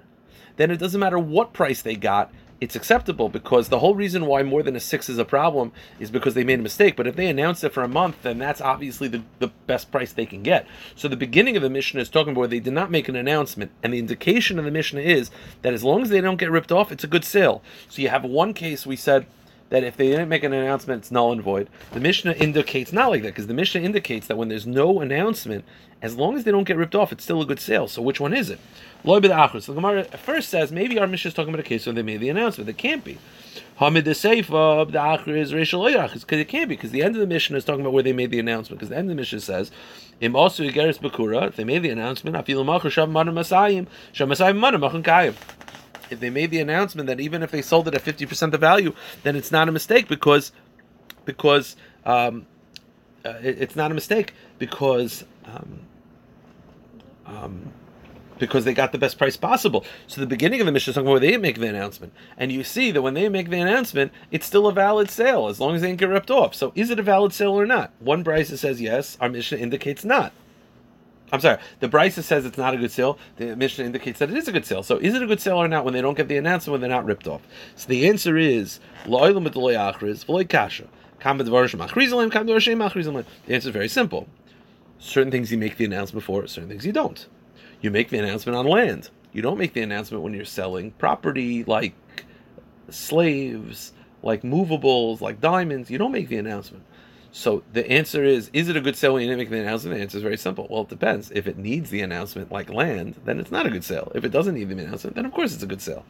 then 0.57 0.71
it 0.71 0.79
doesn't 0.79 1.01
matter 1.01 1.19
what 1.19 1.53
price 1.53 1.83
they 1.83 1.97
got, 1.97 2.33
it's 2.61 2.77
acceptable 2.77 3.29
because 3.29 3.69
the 3.69 3.81
whole 3.81 3.95
reason 3.95 4.27
why 4.27 4.43
more 4.43 4.63
than 4.63 4.77
a 4.77 4.81
six 4.81 5.09
is 5.09 5.19
a 5.19 5.25
problem 5.25 5.73
is 6.01 6.11
because 6.11 6.35
they 6.35 6.45
made 6.45 6.59
a 6.59 6.63
mistake. 6.63 6.97
But 6.97 7.07
if 7.07 7.17
they 7.17 7.29
announce 7.29 7.63
it 7.63 7.73
for 7.73 7.83
a 7.83 7.89
month, 7.89 8.23
then 8.23 8.39
that's 8.39 8.61
obviously 8.61 9.09
the, 9.09 9.23
the 9.39 9.49
best 9.67 9.91
price 9.91 10.13
they 10.13 10.27
can 10.27 10.43
get. 10.43 10.67
So 10.95 11.07
the 11.09 11.17
beginning 11.17 11.57
of 11.57 11.63
the 11.63 11.71
Mishnah 11.71 12.01
is 12.01 12.09
talking 12.09 12.35
about 12.35 12.51
they 12.51 12.61
did 12.61 12.73
not 12.73 12.91
make 12.91 13.09
an 13.09 13.17
announcement, 13.17 13.73
and 13.83 13.93
the 13.93 13.99
indication 13.99 14.59
of 14.59 14.65
the 14.65 14.71
Mishnah 14.71 15.01
is 15.01 15.31
that 15.63 15.75
as 15.75 15.85
long 15.85 16.03
as 16.03 16.09
they 16.09 16.21
don't 16.21 16.39
get 16.39 16.51
ripped 16.51 16.73
off, 16.73 16.91
it's 16.91 17.05
a 17.05 17.09
good 17.09 17.25
sale. 17.25 17.63
So 17.89 18.01
you 18.01 18.09
have 18.09 18.25
one 18.25 18.55
case 18.55 18.87
we 18.87 18.97
said 18.97 19.27
that 19.69 19.85
if 19.85 19.97
they 19.97 20.09
didn't 20.09 20.29
make 20.29 20.45
an 20.45 20.53
announcement, 20.53 21.03
it's 21.03 21.11
null 21.11 21.33
and 21.33 21.43
void. 21.43 21.69
The 21.93 22.01
Mishnah 22.01 22.35
indicates 22.35 22.93
not 22.93 23.11
like 23.11 23.23
that, 23.23 23.29
because 23.29 23.49
the 23.49 23.55
Mishnah 23.55 23.81
indicates 23.81 24.29
that 24.29 24.37
when 24.37 24.49
there's 24.49 24.67
no 24.67 25.01
announcement, 25.01 25.65
as 26.03 26.17
long 26.17 26.37
as 26.37 26.45
they 26.45 26.51
don't 26.51 26.65
get 26.65 26.77
ripped 26.77 26.95
off, 26.95 27.13
it's 27.13 27.25
still 27.25 27.41
a 27.41 27.47
good 27.47 27.61
sale. 27.61 27.89
So 27.89 28.03
which 28.03 28.21
one 28.21 28.35
is 28.35 28.51
it? 28.51 28.59
So 29.05 29.21
the 29.21 29.75
Gemara 29.75 30.05
first 30.05 30.49
says 30.49 30.73
maybe 30.73 30.99
our 30.99 31.07
Mishnah 31.07 31.29
is 31.29 31.35
talking 31.35 31.55
about 31.55 31.65
a 31.65 31.69
case 31.69 31.87
where 31.87 31.95
they 31.95 32.03
made 32.03 32.21
the 32.21 32.29
announcement. 32.29 32.69
It 32.69 32.77
can't 32.77 33.05
be. 33.05 33.19
Hamid 33.79 34.05
the 34.05 34.13
Seifa 34.13 34.91
the 34.91 34.99
Achri 34.99 35.39
is 35.39 35.53
Rishal 35.53 36.13
because 36.13 36.39
it 36.39 36.49
can't 36.49 36.69
be 36.69 36.77
because 36.77 36.91
the 36.91 37.03
end 37.03 37.15
of 37.15 37.21
the 37.21 37.27
Mishnah 37.27 37.57
is 37.57 37.65
talking 37.65 37.83
about 37.83 37.93
where 37.93 38.03
they 38.03 38.13
made 38.13 38.31
the 38.31 38.39
announcement. 38.39 38.79
Because 38.79 38.89
the 38.89 38.97
end 38.97 39.11
of 39.11 39.17
the 39.17 39.21
Mishnah 39.21 39.41
says, 39.41 39.71
"Im 40.21 40.35
also 40.35 40.65
Igeris 40.65 40.99
Bakura." 40.99 41.47
If 41.47 41.57
they 41.57 41.65
made 41.65 41.83
the 41.83 41.91
announcement, 41.91 42.37
if 42.37 42.47
they 46.21 46.31
made 46.31 46.51
the 46.51 46.61
announcement 46.61 47.07
that 47.09 47.21
even 47.21 47.43
if 47.43 47.51
they 47.51 47.63
sold 47.63 47.89
it 47.89 47.95
at 47.95 48.05
50% 48.05 48.51
the 48.51 48.59
value, 48.59 48.95
then 49.23 49.37
it's 49.37 49.51
not 49.51 49.69
a 49.69 49.73
mistake 49.73 50.09
because 50.09 50.53
because 51.25 51.77
um, 52.05 52.47
uh, 53.25 53.35
it, 53.43 53.61
it's 53.61 53.77
not 53.77 53.91
a 53.91 53.95
mistake 53.95 54.33
because 54.59 55.25
um, 55.47 55.81
Um, 57.27 57.73
because 58.39 58.65
they 58.65 58.75
got 58.75 58.93
the 58.93 58.99
best 58.99 59.19
price 59.19 59.37
possible. 59.37 59.85
So 60.07 60.21
the 60.21 60.27
beginning 60.27 60.61
of 60.61 60.67
the 60.67 60.73
Mishnah 60.73 60.91
is 60.91 60.99
where 60.99 61.19
they 61.19 61.37
make 61.39 61.59
the 61.59 61.69
announcement, 61.69 62.13
and 62.37 62.53
you 62.53 62.63
see 62.65 62.91
that 62.91 63.03
when 63.03 63.15
they 63.15 63.29
make 63.29 63.49
the 63.51 63.59
announcement, 63.59 64.13
it's 64.31 64.47
still 64.47 64.67
a 64.67 64.73
valid 64.73 65.11
sale 65.11 65.49
as 65.49 65.59
long 65.59 65.75
as 65.75 65.81
they 65.81 65.89
didn't 65.89 66.01
get 66.01 66.09
ripped 66.11 66.31
off. 66.31 66.55
So 66.55 66.73
is 66.75 66.91
it 66.91 66.99
a 66.99 67.03
valid 67.03 67.33
sale 67.33 67.59
or 67.59 67.67
not? 67.67 67.93
One 67.99 68.23
Brisa 68.23 68.59
says 68.59 68.81
yes. 68.81 69.17
Our 69.21 69.29
Mishnah 69.29 69.59
indicates 69.59 70.05
not. 70.05 70.33
I'm 71.33 71.41
sorry. 71.41 71.59
The 71.81 71.89
Brisa 71.89 72.23
says 72.23 72.45
it's 72.45 72.59
not 72.59 72.75
a 72.75 72.77
good 72.77 72.93
sale. 72.93 73.19
The 73.37 73.57
Mishnah 73.57 73.85
indicates 73.85 74.21
that 74.21 74.31
it 74.31 74.37
is 74.37 74.47
a 74.47 74.53
good 74.53 74.67
sale. 74.67 74.83
So 74.83 74.99
is 74.99 75.15
it 75.15 75.23
a 75.23 75.27
good 75.27 75.41
sale 75.41 75.57
or 75.57 75.67
not 75.67 75.85
when 75.85 75.95
they 75.95 76.03
don't 76.03 76.17
get 76.17 76.29
the 76.29 76.37
announcement 76.37 76.73
when 76.73 76.81
they're 76.83 76.91
not 76.91 77.05
ripped 77.05 77.27
off? 77.27 77.43
So 77.75 77.89
the 77.89 78.07
answer 78.07 78.37
is 78.37 78.79
kasha. 80.49 80.85
The 83.47 83.55
answer 83.55 83.69
is 83.69 83.73
very 83.73 83.89
simple. 83.89 84.29
Certain 84.99 85.31
things 85.31 85.53
you 85.53 85.59
make 85.59 85.77
the 85.77 85.85
announcement 85.85 86.25
for, 86.25 86.47
certain 86.47 86.69
things 86.69 86.87
you 86.87 86.93
don't. 86.93 87.27
You 87.81 87.91
make 87.91 88.09
the 88.09 88.19
announcement 88.19 88.57
on 88.57 88.67
land. 88.67 89.11
You 89.33 89.43
don't 89.43 89.59
make 89.59 89.75
the 89.75 89.83
announcement 89.83 90.23
when 90.23 90.33
you're 90.33 90.45
selling 90.45 90.93
property 90.93 91.63
like 91.65 91.95
slaves, 92.89 93.93
like 94.23 94.43
movables, 94.43 95.21
like 95.21 95.41
diamonds. 95.41 95.91
You 95.91 95.99
don't 95.99 96.13
make 96.13 96.29
the 96.29 96.39
announcement. 96.39 96.85
So 97.33 97.63
the 97.75 97.87
answer 97.91 98.25
is: 98.25 98.49
Is 98.55 98.71
it 98.71 98.77
a 98.79 98.81
good 98.81 98.97
sale 98.97 99.13
when 99.13 99.23
you 99.23 99.29
didn't 99.29 99.41
make 99.41 99.51
the 99.51 99.61
announcement? 99.61 99.97
The 99.97 100.03
answer 100.03 100.17
is 100.17 100.23
very 100.23 100.39
simple. 100.39 100.67
Well, 100.71 100.83
it 100.83 100.89
depends. 100.89 101.31
If 101.33 101.47
it 101.47 101.59
needs 101.59 101.91
the 101.91 102.01
announcement, 102.01 102.51
like 102.51 102.71
land, 102.71 103.21
then 103.27 103.39
it's 103.39 103.51
not 103.51 103.67
a 103.67 103.71
good 103.71 103.85
sale. 103.85 104.11
If 104.15 104.25
it 104.25 104.31
doesn't 104.31 104.55
need 104.55 104.71
the 104.71 104.79
announcement, 104.79 105.17
then 105.17 105.27
of 105.27 105.33
course 105.33 105.53
it's 105.53 105.63
a 105.63 105.67
good 105.67 105.83
sale. 105.83 106.07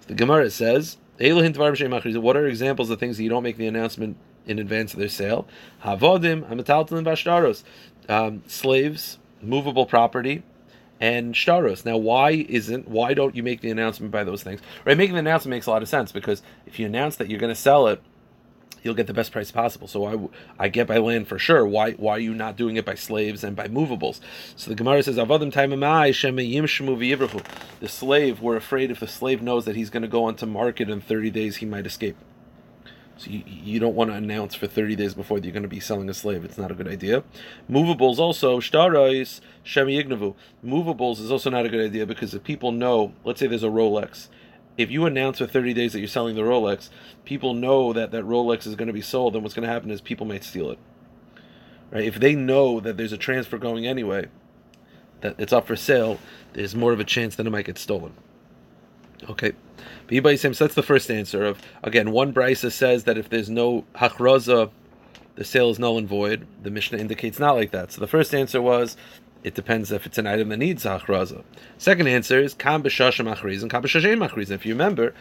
So 0.00 0.08
the 0.08 0.14
Gemara 0.14 0.50
says: 0.50 0.96
What 1.18 2.36
are 2.36 2.46
examples 2.46 2.88
of 2.88 2.98
things 2.98 3.18
that 3.18 3.22
you 3.22 3.28
don't 3.28 3.42
make 3.42 3.58
the 3.58 3.66
announcement 3.66 4.16
in 4.46 4.58
advance 4.58 4.94
of 4.94 4.98
their 4.98 5.10
sale? 5.10 5.46
Havodim, 5.84 6.48
hamataltalin 6.48 7.04
um, 8.08 8.42
slaves, 8.46 9.18
movable 9.40 9.86
property, 9.86 10.42
and 11.00 11.34
shtaros. 11.34 11.84
Now, 11.84 11.96
why 11.96 12.30
isn't 12.30 12.86
why 12.88 13.12
don't 13.12 13.34
you 13.34 13.42
make 13.42 13.60
the 13.60 13.70
announcement 13.70 14.12
by 14.12 14.24
those 14.24 14.42
things? 14.42 14.60
Right, 14.84 14.96
making 14.96 15.14
the 15.14 15.20
announcement 15.20 15.50
makes 15.50 15.66
a 15.66 15.70
lot 15.70 15.82
of 15.82 15.88
sense 15.88 16.12
because 16.12 16.42
if 16.66 16.78
you 16.78 16.86
announce 16.86 17.16
that 17.16 17.28
you're 17.28 17.40
going 17.40 17.52
to 17.52 17.60
sell 17.60 17.88
it, 17.88 18.00
you'll 18.82 18.94
get 18.94 19.06
the 19.06 19.14
best 19.14 19.32
price 19.32 19.50
possible. 19.50 19.88
So 19.88 20.06
I, 20.06 20.64
I 20.64 20.68
get 20.68 20.86
by 20.86 20.98
land 20.98 21.28
for 21.28 21.38
sure. 21.38 21.66
Why 21.66 21.92
why 21.92 22.12
are 22.12 22.20
you 22.20 22.34
not 22.34 22.56
doing 22.56 22.76
it 22.76 22.84
by 22.84 22.94
slaves 22.94 23.42
and 23.42 23.56
by 23.56 23.66
movables? 23.68 24.20
So 24.54 24.70
the 24.70 24.76
Gemara 24.76 25.02
says 25.02 25.16
Avadim 25.16 25.52
time 25.52 25.70
The 27.80 27.88
slave, 27.88 28.40
we're 28.40 28.56
afraid 28.56 28.90
if 28.90 29.00
the 29.00 29.08
slave 29.08 29.42
knows 29.42 29.64
that 29.64 29.76
he's 29.76 29.90
going 29.90 30.02
to 30.02 30.08
go 30.08 30.24
onto 30.24 30.46
market 30.46 30.88
in 30.88 31.00
30 31.00 31.30
days, 31.30 31.56
he 31.56 31.66
might 31.66 31.86
escape. 31.86 32.16
So 33.22 33.30
you, 33.30 33.44
you 33.46 33.78
don't 33.78 33.94
want 33.94 34.10
to 34.10 34.16
announce 34.16 34.56
for 34.56 34.66
30 34.66 34.96
days 34.96 35.14
before 35.14 35.38
that 35.38 35.46
you're 35.46 35.52
going 35.52 35.62
to 35.62 35.68
be 35.68 35.78
selling 35.78 36.08
a 36.10 36.14
slave. 36.14 36.44
It's 36.44 36.58
not 36.58 36.72
a 36.72 36.74
good 36.74 36.88
idea. 36.88 37.22
Movables 37.70 38.18
also, 38.18 38.58
shtarais, 38.58 39.40
shemi 39.64 40.04
ignavu. 40.04 40.34
Movables 40.64 41.20
is 41.20 41.30
also 41.30 41.48
not 41.48 41.64
a 41.64 41.68
good 41.68 41.84
idea 41.84 42.04
because 42.04 42.34
if 42.34 42.42
people 42.42 42.72
know, 42.72 43.12
let's 43.24 43.38
say 43.38 43.46
there's 43.46 43.62
a 43.62 43.68
Rolex, 43.68 44.26
if 44.76 44.90
you 44.90 45.06
announce 45.06 45.38
for 45.38 45.46
30 45.46 45.72
days 45.72 45.92
that 45.92 46.00
you're 46.00 46.08
selling 46.08 46.34
the 46.34 46.42
Rolex, 46.42 46.88
people 47.24 47.54
know 47.54 47.92
that 47.92 48.10
that 48.10 48.24
Rolex 48.24 48.66
is 48.66 48.74
going 48.74 48.88
to 48.88 48.92
be 48.92 49.00
sold, 49.00 49.34
then 49.34 49.42
what's 49.42 49.54
going 49.54 49.66
to 49.66 49.72
happen 49.72 49.92
is 49.92 50.00
people 50.00 50.26
might 50.26 50.42
steal 50.42 50.72
it. 50.72 50.78
Right? 51.92 52.04
If 52.04 52.16
they 52.16 52.34
know 52.34 52.80
that 52.80 52.96
there's 52.96 53.12
a 53.12 53.18
transfer 53.18 53.56
going 53.56 53.86
anyway, 53.86 54.26
that 55.20 55.36
it's 55.38 55.52
up 55.52 55.68
for 55.68 55.76
sale, 55.76 56.18
there's 56.54 56.74
more 56.74 56.92
of 56.92 56.98
a 56.98 57.04
chance 57.04 57.36
that 57.36 57.46
it 57.46 57.50
might 57.50 57.66
get 57.66 57.78
stolen. 57.78 58.14
Okay. 59.28 59.52
So 60.10 60.20
that's 60.20 60.74
the 60.74 60.82
first 60.82 61.10
answer 61.10 61.44
of 61.44 61.58
again, 61.82 62.10
one 62.10 62.34
brisa 62.34 62.70
says 62.70 63.04
that 63.04 63.16
if 63.16 63.30
there's 63.30 63.48
no 63.48 63.84
hachraza, 63.94 64.70
the 65.36 65.44
sale 65.44 65.70
is 65.70 65.78
null 65.78 65.96
and 65.96 66.08
void. 66.08 66.46
The 66.62 66.70
Mishnah 66.70 66.98
indicates 66.98 67.38
not 67.38 67.56
like 67.56 67.70
that. 67.70 67.92
So 67.92 68.00
the 68.00 68.06
first 68.06 68.34
answer 68.34 68.60
was 68.60 68.96
it 69.42 69.54
depends 69.54 69.90
if 69.90 70.06
it's 70.06 70.18
an 70.18 70.26
item 70.26 70.50
that 70.50 70.58
needs 70.58 70.84
hachraza. 70.84 71.42
Second 71.78 72.08
answer 72.08 72.38
is 72.38 72.52
kam 72.54 72.82
b'shashim 72.82 73.34
achrizin, 73.34 73.70
kam. 73.70 73.84
If 73.84 74.66
you 74.66 74.74
remember, 74.74 75.14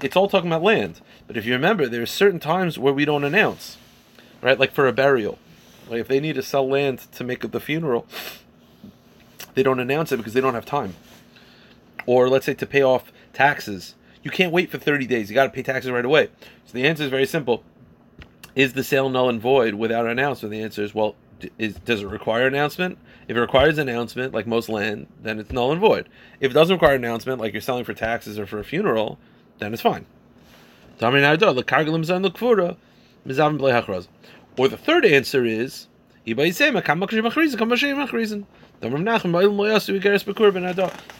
it's 0.00 0.16
all 0.16 0.28
talking 0.28 0.50
about 0.50 0.62
land. 0.62 1.00
But 1.26 1.36
if 1.36 1.44
you 1.44 1.52
remember, 1.52 1.88
there 1.88 2.02
are 2.02 2.06
certain 2.06 2.40
times 2.40 2.78
where 2.78 2.92
we 2.92 3.04
don't 3.04 3.24
announce, 3.24 3.76
right? 4.40 4.58
Like 4.58 4.72
for 4.72 4.86
a 4.86 4.92
burial, 4.92 5.38
like 5.88 6.00
if 6.00 6.08
they 6.08 6.20
need 6.20 6.36
to 6.36 6.42
sell 6.42 6.68
land 6.68 7.00
to 7.12 7.24
make 7.24 7.44
up 7.44 7.50
the 7.50 7.60
funeral, 7.60 8.06
they 9.54 9.62
don't 9.62 9.80
announce 9.80 10.12
it 10.12 10.18
because 10.18 10.34
they 10.34 10.40
don't 10.40 10.54
have 10.54 10.66
time. 10.66 10.94
Or 12.06 12.28
let's 12.28 12.46
say 12.46 12.54
to 12.54 12.66
pay 12.66 12.82
off 12.82 13.12
taxes. 13.32 13.94
You 14.22 14.30
can't 14.30 14.52
wait 14.52 14.70
for 14.70 14.78
30 14.78 15.06
days. 15.06 15.30
You 15.30 15.34
got 15.34 15.44
to 15.44 15.50
pay 15.50 15.62
taxes 15.62 15.90
right 15.90 16.04
away. 16.04 16.28
So 16.66 16.72
the 16.72 16.86
answer 16.86 17.04
is 17.04 17.10
very 17.10 17.26
simple. 17.26 17.64
Is 18.54 18.72
the 18.74 18.84
sale 18.84 19.08
null 19.08 19.28
and 19.28 19.40
void 19.40 19.74
without 19.74 20.04
an 20.04 20.12
announcement? 20.12 20.52
The 20.52 20.62
answer 20.62 20.82
is 20.82 20.94
well, 20.94 21.14
is, 21.58 21.74
does 21.76 22.02
it 22.02 22.06
require 22.06 22.46
announcement? 22.46 22.98
If 23.28 23.36
it 23.36 23.40
requires 23.40 23.78
announcement, 23.78 24.34
like 24.34 24.46
most 24.46 24.68
land, 24.68 25.06
then 25.22 25.38
it's 25.38 25.52
null 25.52 25.72
and 25.72 25.80
void. 25.80 26.08
If 26.40 26.50
it 26.50 26.54
doesn't 26.54 26.74
require 26.74 26.96
announcement, 26.96 27.40
like 27.40 27.52
you're 27.52 27.62
selling 27.62 27.84
for 27.84 27.94
taxes 27.94 28.38
or 28.38 28.46
for 28.46 28.58
a 28.58 28.64
funeral, 28.64 29.18
then 29.58 29.72
it's 29.72 29.82
fine. 29.82 30.06
Or 34.58 34.68
the 34.68 34.76
third 34.76 35.04
answer 35.06 35.44
is 35.44 35.86
or 38.82 38.88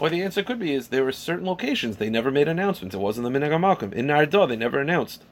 the 0.09 0.23
answer 0.23 0.42
could 0.42 0.59
be 0.59 0.75
is 0.75 0.88
there 0.88 1.05
were 1.05 1.12
certain 1.12 1.46
locations 1.46 1.96
they 1.96 2.09
never 2.09 2.31
made 2.31 2.49
announcements. 2.49 2.94
It 2.94 2.99
wasn't 2.99 3.31
the 3.31 3.38
Minhag. 3.38 3.92
In 3.92 4.07
Nardah, 4.07 4.49
they 4.49 4.57
never 4.57 4.81
announced. 4.81 5.23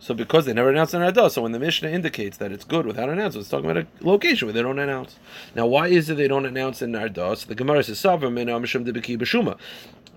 So 0.00 0.14
because 0.14 0.46
they 0.46 0.52
never 0.52 0.70
announced 0.70 0.94
in 0.94 1.00
Nardah, 1.00 1.30
so 1.30 1.42
when 1.42 1.52
the 1.52 1.58
Mishnah 1.58 1.88
indicates 1.88 2.36
that 2.36 2.52
it's 2.52 2.64
good 2.64 2.86
without 2.86 3.08
announcement, 3.08 3.42
it's 3.42 3.50
talking 3.50 3.68
about 3.68 3.84
a 3.84 4.06
location 4.06 4.46
where 4.46 4.52
they 4.52 4.62
don't 4.62 4.78
announce. 4.78 5.16
Now, 5.54 5.66
why 5.66 5.88
is 5.88 6.08
it 6.08 6.16
they 6.16 6.28
don't 6.28 6.46
announce 6.46 6.82
in 6.82 6.92
Nardah? 6.92 7.36
So 7.36 7.48
the 7.48 7.54
Gemara 7.54 7.82
says, 7.82 7.98
Savim 7.98 8.38
in 8.38 8.48
Amishim 8.48 8.86
Debeki 8.86 9.18
Bashuma 9.18 9.58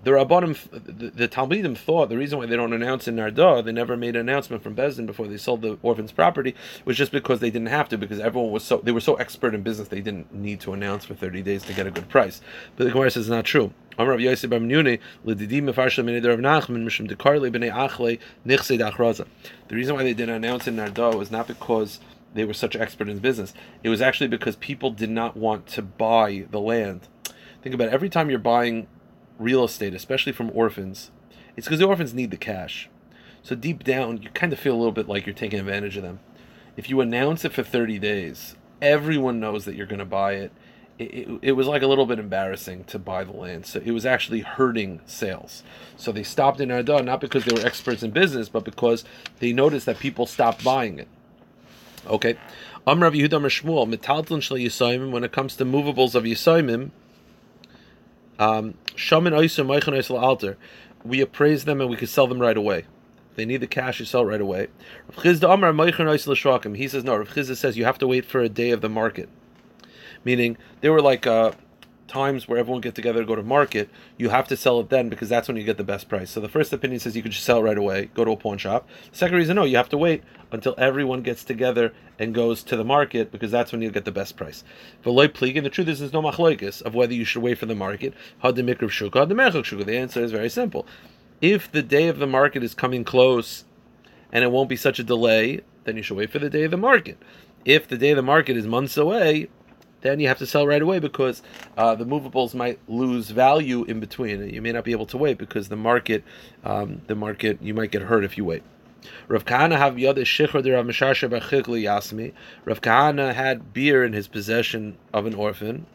the 0.04 0.10
Rabbanim, 0.10 0.58
the, 0.70 1.10
the 1.10 1.28
Talmidim 1.28 1.76
thought 1.76 2.08
the 2.08 2.16
reason 2.16 2.38
why 2.38 2.46
they 2.46 2.56
don't 2.56 2.72
announce 2.72 3.06
in 3.06 3.16
Nardah, 3.16 3.64
they 3.64 3.72
never 3.72 3.96
made 3.96 4.16
an 4.16 4.28
announcement 4.28 4.62
from 4.62 4.74
Bezdin 4.74 5.06
before 5.06 5.28
they 5.28 5.36
sold 5.36 5.62
the 5.62 5.78
orphan's 5.82 6.10
property, 6.10 6.54
was 6.84 6.96
just 6.96 7.12
because 7.12 7.40
they 7.40 7.50
didn't 7.50 7.68
have 7.68 7.88
to, 7.90 7.98
because 7.98 8.18
everyone 8.18 8.50
was 8.50 8.64
so, 8.64 8.78
they 8.78 8.92
were 8.92 9.00
so 9.00 9.14
expert 9.14 9.54
in 9.54 9.62
business, 9.62 9.88
they 9.88 10.00
didn't 10.00 10.34
need 10.34 10.60
to 10.60 10.72
announce 10.72 11.04
for 11.04 11.14
30 11.14 11.42
days 11.42 11.62
to 11.64 11.72
get 11.72 11.86
a 11.86 11.90
good 11.90 12.08
price. 12.08 12.40
But 12.76 12.84
the 12.84 12.90
Gemara 12.90 13.10
says 13.10 13.26
it's 13.26 13.30
not 13.30 13.44
true. 13.44 13.72
The 19.68 19.76
reason 19.76 19.94
why 19.94 20.02
they 20.02 20.14
didn't 20.14 20.34
announce 20.34 20.66
it 20.66 20.70
in 20.70 20.76
Nardah 20.76 21.16
was 21.16 21.30
not 21.30 21.46
because 21.46 22.00
they 22.34 22.44
were 22.44 22.54
such 22.54 22.76
expert 22.76 23.08
in 23.08 23.18
business. 23.18 23.52
It 23.82 23.88
was 23.88 24.00
actually 24.00 24.28
because 24.28 24.56
people 24.56 24.90
did 24.90 25.10
not 25.10 25.36
want 25.36 25.66
to 25.68 25.82
buy 25.82 26.46
the 26.50 26.60
land. 26.60 27.08
Think 27.62 27.74
about 27.74 27.88
it. 27.88 27.94
every 27.94 28.08
time 28.08 28.30
you're 28.30 28.38
buying 28.38 28.86
real 29.38 29.64
estate, 29.64 29.94
especially 29.94 30.32
from 30.32 30.50
orphans, 30.54 31.10
it's 31.56 31.66
because 31.66 31.78
the 31.78 31.86
orphans 31.86 32.14
need 32.14 32.30
the 32.30 32.36
cash. 32.36 32.88
So 33.42 33.54
deep 33.54 33.84
down, 33.84 34.22
you 34.22 34.30
kind 34.30 34.52
of 34.52 34.58
feel 34.58 34.74
a 34.74 34.78
little 34.78 34.92
bit 34.92 35.08
like 35.08 35.26
you're 35.26 35.34
taking 35.34 35.58
advantage 35.58 35.96
of 35.96 36.02
them. 36.02 36.20
If 36.76 36.88
you 36.88 37.00
announce 37.00 37.44
it 37.44 37.52
for 37.52 37.62
30 37.62 37.98
days, 37.98 38.56
everyone 38.80 39.40
knows 39.40 39.64
that 39.64 39.74
you're 39.74 39.86
going 39.86 39.98
to 39.98 40.04
buy 40.04 40.34
it. 40.34 40.52
It, 40.98 41.40
it. 41.42 41.52
was 41.52 41.66
like 41.66 41.82
a 41.82 41.86
little 41.86 42.06
bit 42.06 42.18
embarrassing 42.18 42.84
to 42.84 42.98
buy 42.98 43.24
the 43.24 43.32
land. 43.32 43.66
So 43.66 43.80
it 43.84 43.90
was 43.92 44.06
actually 44.06 44.40
hurting 44.40 45.00
sales. 45.06 45.62
So 45.96 46.12
they 46.12 46.22
stopped 46.22 46.60
in 46.60 46.68
Nardah, 46.68 47.04
not 47.04 47.20
because 47.20 47.44
they 47.44 47.54
were 47.54 47.66
experts 47.66 48.02
in 48.02 48.10
business, 48.10 48.48
but 48.48 48.64
because 48.64 49.04
they 49.40 49.52
noticed 49.52 49.86
that 49.86 49.98
people 49.98 50.26
stopped 50.26 50.62
buying 50.62 50.98
it. 50.98 51.08
Okay. 52.06 52.36
Amrav 52.86 53.16
Yehuda 53.16 53.40
Shmuel, 53.46 53.88
Metalton 53.92 54.42
Shal 54.42 55.10
when 55.10 55.24
it 55.24 55.32
comes 55.32 55.56
to 55.56 55.64
movables 55.64 56.14
of 56.14 56.24
Yisaimim, 56.24 56.90
um, 58.38 58.74
altar. 60.10 60.56
We 61.04 61.20
appraise 61.20 61.64
them 61.64 61.80
and 61.80 61.88
we 61.88 61.96
can 61.96 62.08
sell 62.08 62.26
them 62.26 62.40
right 62.40 62.56
away. 62.56 62.84
they 63.36 63.44
need 63.44 63.58
the 63.58 63.66
cash, 63.66 64.00
you 64.00 64.06
sell 64.06 64.24
right 64.24 64.40
away. 64.40 64.68
He 65.22 65.34
says 65.34 65.42
no. 65.42 65.52
Rav 65.52 65.68
Chisda 67.28 67.56
says 67.56 67.76
you 67.76 67.84
have 67.84 67.98
to 67.98 68.06
wait 68.08 68.24
for 68.24 68.40
a 68.40 68.48
day 68.48 68.70
of 68.70 68.80
the 68.80 68.88
market, 68.88 69.28
meaning 70.24 70.56
they 70.80 70.88
were 70.88 71.02
like 71.02 71.26
uh, 71.26 71.52
times 72.12 72.46
where 72.46 72.58
everyone 72.58 72.82
get 72.82 72.94
together 72.94 73.20
to 73.20 73.26
go 73.26 73.34
to 73.34 73.42
market, 73.42 73.88
you 74.18 74.28
have 74.28 74.46
to 74.46 74.56
sell 74.56 74.78
it 74.80 74.90
then 74.90 75.08
because 75.08 75.28
that's 75.28 75.48
when 75.48 75.56
you 75.56 75.64
get 75.64 75.78
the 75.78 75.84
best 75.84 76.08
price. 76.08 76.30
So 76.30 76.40
the 76.40 76.48
first 76.48 76.72
opinion 76.72 77.00
says 77.00 77.16
you 77.16 77.22
could 77.22 77.32
just 77.32 77.44
sell 77.44 77.58
it 77.58 77.62
right 77.62 77.78
away, 77.78 78.10
go 78.14 78.24
to 78.24 78.32
a 78.32 78.36
pawn 78.36 78.58
shop. 78.58 78.86
Second 79.12 79.36
reason, 79.36 79.56
no, 79.56 79.64
you 79.64 79.76
have 79.76 79.88
to 79.88 79.98
wait 79.98 80.22
until 80.52 80.74
everyone 80.76 81.22
gets 81.22 81.42
together 81.42 81.94
and 82.18 82.34
goes 82.34 82.62
to 82.64 82.76
the 82.76 82.84
market 82.84 83.32
because 83.32 83.50
that's 83.50 83.72
when 83.72 83.80
you 83.80 83.90
get 83.90 84.04
the 84.04 84.12
best 84.12 84.36
price. 84.36 84.62
And 85.04 85.16
the 85.16 85.70
truth 85.72 85.88
is, 85.88 86.00
there's 86.00 86.12
no 86.12 86.22
machloikis 86.22 86.82
of 86.82 86.94
whether 86.94 87.14
you 87.14 87.24
should 87.24 87.42
wait 87.42 87.58
for 87.58 87.66
the 87.66 87.74
market. 87.74 88.12
Had 88.40 88.56
the 88.56 88.62
mikrav 88.62 88.90
shuka, 88.90 89.20
had 89.20 89.28
the 89.30 89.34
shuka. 89.34 89.86
The 89.86 89.96
answer 89.96 90.22
is 90.22 90.30
very 90.30 90.50
simple. 90.50 90.86
If 91.40 91.72
the 91.72 91.82
day 91.82 92.08
of 92.08 92.18
the 92.18 92.26
market 92.26 92.62
is 92.62 92.74
coming 92.74 93.04
close 93.04 93.64
and 94.30 94.44
it 94.44 94.52
won't 94.52 94.68
be 94.68 94.76
such 94.76 94.98
a 94.98 95.02
delay, 95.04 95.62
then 95.84 95.96
you 95.96 96.02
should 96.02 96.16
wait 96.16 96.30
for 96.30 96.38
the 96.38 96.50
day 96.50 96.64
of 96.64 96.70
the 96.70 96.76
market. 96.76 97.18
If 97.64 97.88
the 97.88 97.96
day 97.96 98.10
of 98.10 98.16
the 98.16 98.22
market 98.22 98.56
is 98.56 98.66
months 98.66 98.96
away, 98.96 99.48
then 100.02 100.20
you 100.20 100.28
have 100.28 100.38
to 100.38 100.46
sell 100.46 100.66
right 100.66 100.82
away 100.82 100.98
because 100.98 101.42
uh, 101.76 101.94
the 101.94 102.04
movables 102.04 102.54
might 102.54 102.78
lose 102.88 103.30
value 103.30 103.84
in 103.84 104.00
between. 104.00 104.48
You 104.50 104.60
may 104.60 104.72
not 104.72 104.84
be 104.84 104.92
able 104.92 105.06
to 105.06 105.16
wait 105.16 105.38
because 105.38 105.68
the 105.68 105.76
market, 105.76 106.22
um, 106.64 107.02
the 107.06 107.14
market, 107.14 107.62
you 107.62 107.72
might 107.74 107.90
get 107.90 108.02
hurt 108.02 108.24
if 108.24 108.36
you 108.36 108.44
wait. 108.44 108.62
Rav 109.28 109.44
Kahana 109.44 109.78
have 109.78 109.98
yada 109.98 110.22
shichur 110.22 110.62
Yasmi. 110.62 112.32
Rav 112.64 112.80
Kahana 112.80 113.34
had 113.34 113.72
beer 113.72 114.04
in 114.04 114.12
his 114.12 114.28
possession 114.28 114.96
of 115.12 115.26
an 115.26 115.34
orphan. 115.34 115.86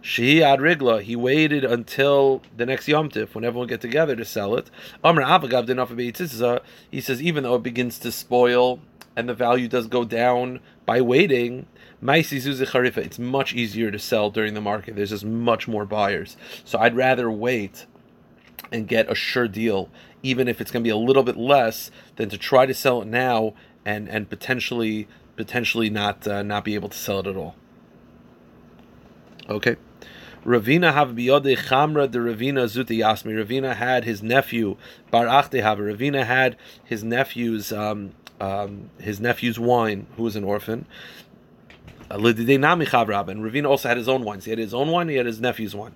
She 0.00 0.42
ad 0.42 0.58
rigla. 0.58 1.00
He 1.00 1.14
waited 1.14 1.64
until 1.64 2.42
the 2.56 2.66
next 2.66 2.88
Yom 2.88 3.08
Tif 3.08 3.34
when 3.34 3.44
everyone 3.44 3.68
get 3.68 3.80
together 3.80 4.16
to 4.16 4.24
sell 4.24 4.56
it. 4.56 4.68
Amr 5.04 5.22
Avagav 5.22 6.60
He 6.90 7.00
says 7.00 7.22
even 7.22 7.44
though 7.44 7.54
it 7.54 7.62
begins 7.62 7.98
to 8.00 8.10
spoil 8.10 8.80
and 9.14 9.28
the 9.28 9.34
value 9.34 9.68
does 9.68 9.86
go 9.86 10.04
down 10.04 10.60
by 10.86 11.00
waiting, 11.00 11.66
it's 12.02 13.18
much 13.18 13.54
easier 13.54 13.90
to 13.90 13.98
sell 13.98 14.30
during 14.30 14.54
the 14.54 14.60
market. 14.60 14.96
There's 14.96 15.10
just 15.10 15.24
much 15.24 15.68
more 15.68 15.84
buyers. 15.84 16.36
So 16.64 16.78
I'd 16.78 16.96
rather 16.96 17.30
wait 17.30 17.86
and 18.72 18.88
get 18.88 19.10
a 19.10 19.14
sure 19.14 19.48
deal, 19.48 19.88
even 20.22 20.48
if 20.48 20.60
it's 20.60 20.70
going 20.70 20.82
to 20.82 20.86
be 20.86 20.90
a 20.90 20.96
little 20.96 21.22
bit 21.22 21.36
less, 21.36 21.90
than 22.16 22.28
to 22.30 22.38
try 22.38 22.66
to 22.66 22.74
sell 22.74 23.02
it 23.02 23.08
now 23.08 23.54
and 23.84 24.08
and 24.08 24.28
potentially 24.28 25.08
potentially 25.36 25.90
not 25.90 26.26
uh, 26.26 26.42
not 26.42 26.64
be 26.64 26.74
able 26.74 26.88
to 26.88 26.98
sell 26.98 27.20
it 27.20 27.26
at 27.26 27.36
all. 27.36 27.56
Okay. 29.48 29.76
Ravina 30.44 30.92
have 30.92 31.10
biyode 31.10 31.56
chamra 31.56 32.10
de 32.10 32.18
Ravina 32.18 32.64
zuti 32.64 32.98
yasmi. 32.98 33.32
Ravina 33.32 33.76
had 33.76 34.04
his 34.04 34.22
nephew 34.22 34.76
Bar 35.10 35.26
Achte 35.26 35.62
have. 35.62 35.78
Ravina 35.78 36.26
had 36.26 36.56
his 36.84 37.04
nephew's 37.04 37.72
um, 37.72 38.12
um, 38.40 38.90
his 38.98 39.20
nephew's 39.20 39.58
wine, 39.58 40.06
who 40.16 40.24
was 40.24 40.34
an 40.34 40.42
orphan. 40.42 40.86
And 42.12 43.42
Ravina 43.42 43.68
also 43.68 43.88
had 43.88 43.96
his 43.96 44.08
own 44.08 44.22
wines. 44.24 44.44
He 44.44 44.50
had 44.50 44.58
his 44.58 44.74
own 44.74 44.88
wine. 44.88 45.08
He 45.08 45.16
had 45.16 45.26
his 45.26 45.40
nephew's 45.40 45.74
wine. 45.74 45.94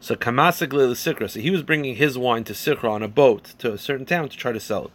So 0.00 0.14
Kamasagli 0.14 0.90
Sikra. 0.92 1.28
So 1.28 1.40
he 1.40 1.50
was 1.50 1.62
bringing 1.62 1.96
his 1.96 2.16
wine 2.16 2.44
to 2.44 2.52
Sikra 2.52 2.90
on 2.90 3.02
a 3.02 3.08
boat 3.08 3.54
to 3.58 3.72
a 3.72 3.78
certain 3.78 4.06
town 4.06 4.28
to 4.28 4.36
try 4.36 4.52
to 4.52 4.60
sell 4.60 4.86
it. 4.86 4.92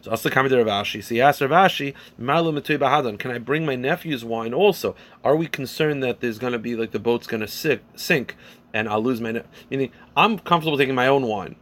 So 0.00 0.10
also 0.10 0.30
coming 0.30 0.50
to 0.50 0.56
Rav 0.64 0.84
Ashi. 0.84 1.04
So 1.04 1.14
he 1.14 1.20
asked 1.20 1.42
Rav 1.42 1.50
Ashi, 1.50 1.94
Bahadan, 2.18 3.18
can 3.18 3.30
I 3.30 3.38
bring 3.38 3.66
my 3.66 3.76
nephew's 3.76 4.24
wine 4.24 4.54
also? 4.54 4.96
Are 5.22 5.36
we 5.36 5.46
concerned 5.46 6.02
that 6.02 6.20
there's 6.20 6.38
going 6.38 6.54
to 6.54 6.58
be 6.58 6.74
like 6.76 6.92
the 6.92 6.98
boat's 6.98 7.26
going 7.26 7.46
to 7.46 7.78
sink 7.96 8.36
and 8.72 8.88
I'll 8.88 9.02
lose 9.02 9.20
my 9.20 9.32
ne-? 9.32 9.42
meaning 9.70 9.90
I'm 10.16 10.38
comfortable 10.38 10.78
taking 10.78 10.94
my 10.94 11.06
own 11.06 11.26
wine. 11.26 11.56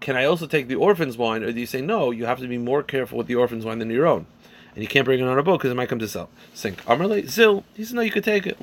Can 0.00 0.16
I 0.16 0.24
also 0.24 0.46
take 0.46 0.68
the 0.68 0.74
orphan's 0.74 1.16
wine, 1.16 1.42
or 1.42 1.52
do 1.52 1.58
you 1.58 1.66
say 1.66 1.80
no? 1.80 2.10
You 2.10 2.26
have 2.26 2.38
to 2.40 2.46
be 2.46 2.58
more 2.58 2.82
careful 2.82 3.18
with 3.18 3.26
the 3.26 3.34
orphan's 3.34 3.64
wine 3.64 3.78
than 3.78 3.90
your 3.90 4.06
own, 4.06 4.26
and 4.76 4.82
you 4.82 4.88
can't 4.88 5.06
bring 5.06 5.18
it 5.20 5.26
on 5.26 5.38
a 5.38 5.42
boat 5.42 5.58
because 5.58 5.72
it 5.72 5.74
might 5.74 5.88
come 5.88 5.98
to 5.98 6.06
sell 6.06 6.28
sink. 6.52 6.84
Amarle 6.84 7.26
Zil, 7.26 7.64
he 7.74 7.82
said 7.82 7.96
no, 7.96 8.02
you 8.02 8.10
could 8.10 8.22
take 8.22 8.46
it. 8.46 8.58